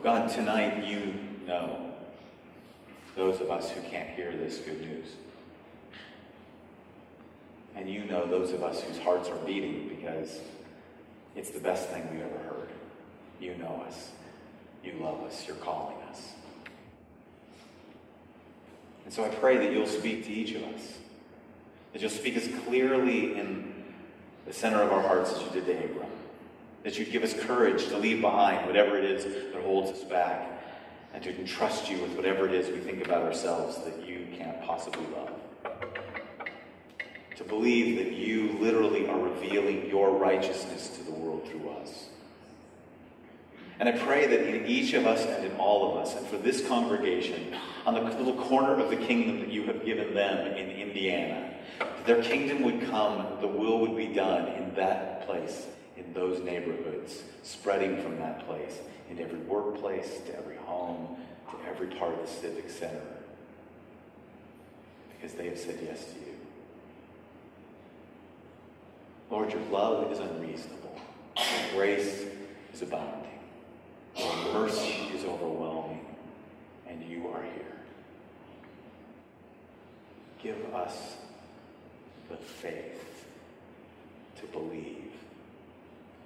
Oh 0.00 0.02
God, 0.02 0.30
tonight 0.30 0.86
you 0.86 1.12
know 1.46 1.92
those 3.16 3.38
of 3.42 3.50
us 3.50 3.70
who 3.70 3.82
can't 3.82 4.08
hear 4.08 4.32
this 4.34 4.56
good 4.56 4.80
news. 4.80 5.08
And 7.76 7.86
you 7.86 8.04
know 8.04 8.24
those 8.26 8.54
of 8.54 8.62
us 8.62 8.80
whose 8.80 8.96
hearts 8.96 9.28
are 9.28 9.36
beating 9.44 9.90
because 9.94 10.40
it's 11.36 11.50
the 11.50 11.60
best 11.60 11.90
thing 11.90 12.08
we've 12.10 12.22
ever 12.22 12.38
heard. 12.38 12.68
You 13.42 13.56
know 13.58 13.84
us. 13.86 14.08
You 14.82 14.94
love 15.02 15.20
us. 15.24 15.46
You're 15.46 15.56
calling 15.56 15.98
us. 16.08 16.32
And 19.04 19.12
so 19.12 19.22
I 19.22 19.28
pray 19.28 19.58
that 19.58 19.70
you'll 19.70 19.86
speak 19.86 20.24
to 20.24 20.32
each 20.32 20.54
of 20.54 20.62
us. 20.62 20.94
That 21.92 22.00
you'll 22.00 22.10
speak 22.10 22.38
as 22.38 22.48
clearly 22.64 23.38
in 23.38 23.74
the 24.46 24.52
center 24.54 24.80
of 24.80 24.92
our 24.92 25.02
hearts 25.02 25.34
as 25.34 25.42
you 25.42 25.50
did 25.50 25.66
to 25.66 25.84
Abram. 25.84 26.10
That 26.82 26.98
you'd 26.98 27.12
give 27.12 27.22
us 27.22 27.34
courage 27.34 27.88
to 27.88 27.98
leave 27.98 28.20
behind 28.20 28.66
whatever 28.66 28.96
it 28.96 29.04
is 29.04 29.24
that 29.24 29.62
holds 29.62 29.90
us 29.90 30.04
back 30.04 30.60
and 31.12 31.22
to 31.22 31.36
entrust 31.38 31.90
you 31.90 32.00
with 32.00 32.12
whatever 32.12 32.46
it 32.46 32.54
is 32.54 32.68
we 32.68 32.78
think 32.78 33.04
about 33.04 33.22
ourselves 33.22 33.76
that 33.84 34.06
you 34.06 34.26
can't 34.36 34.62
possibly 34.62 35.04
love. 35.14 35.30
To 37.36 37.44
believe 37.44 37.96
that 37.96 38.12
you 38.12 38.56
literally 38.60 39.08
are 39.08 39.18
revealing 39.18 39.88
your 39.88 40.10
righteousness 40.10 40.88
to 40.96 41.02
the 41.02 41.10
world 41.10 41.48
through 41.48 41.70
us. 41.70 42.06
And 43.80 43.88
I 43.88 43.92
pray 43.92 44.26
that 44.26 44.46
in 44.46 44.66
each 44.66 44.92
of 44.92 45.06
us 45.06 45.24
and 45.24 45.46
in 45.46 45.56
all 45.56 45.90
of 45.90 46.06
us, 46.06 46.14
and 46.14 46.26
for 46.26 46.36
this 46.36 46.66
congregation, 46.68 47.56
on 47.86 47.94
the 47.94 48.02
little 48.02 48.34
corner 48.44 48.74
of 48.74 48.90
the 48.90 48.96
kingdom 48.96 49.40
that 49.40 49.48
you 49.50 49.64
have 49.64 49.86
given 49.86 50.12
them 50.12 50.46
in 50.48 50.70
Indiana, 50.70 51.54
that 51.78 52.06
their 52.06 52.22
kingdom 52.22 52.62
would 52.62 52.82
come, 52.90 53.26
the 53.40 53.46
will 53.46 53.78
would 53.78 53.96
be 53.96 54.08
done 54.08 54.48
in 54.48 54.74
that 54.74 55.26
place, 55.26 55.66
in 56.04 56.12
those 56.14 56.40
neighborhoods, 56.40 57.22
spreading 57.42 58.02
from 58.02 58.18
that 58.18 58.46
place, 58.46 58.78
in 59.10 59.18
every 59.18 59.38
workplace, 59.40 60.20
to 60.26 60.36
every 60.36 60.56
home, 60.56 61.16
to 61.50 61.56
every 61.68 61.88
part 61.88 62.14
of 62.14 62.20
the 62.20 62.26
civic 62.26 62.70
center, 62.70 63.02
because 65.14 65.36
they 65.36 65.46
have 65.46 65.58
said 65.58 65.78
yes 65.82 66.04
to 66.04 66.14
you. 66.20 66.36
Lord, 69.30 69.52
your 69.52 69.62
love 69.70 70.10
is 70.10 70.18
unreasonable, 70.18 70.98
your 71.36 71.70
grace 71.74 72.24
is 72.72 72.82
abounding. 72.82 73.26
Your 74.16 74.34
mercy 74.52 75.08
is 75.14 75.24
overwhelming, 75.24 76.04
and 76.88 77.02
you 77.08 77.28
are 77.28 77.42
here. 77.42 77.76
Give 80.42 80.74
us 80.74 81.16
the 82.28 82.36
faith 82.36 83.24
to 84.40 84.46
believe 84.46 85.12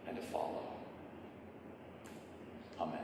and 0.08 0.16
to 0.16 0.22
follow. 0.22 0.62
Amen. 2.80 3.00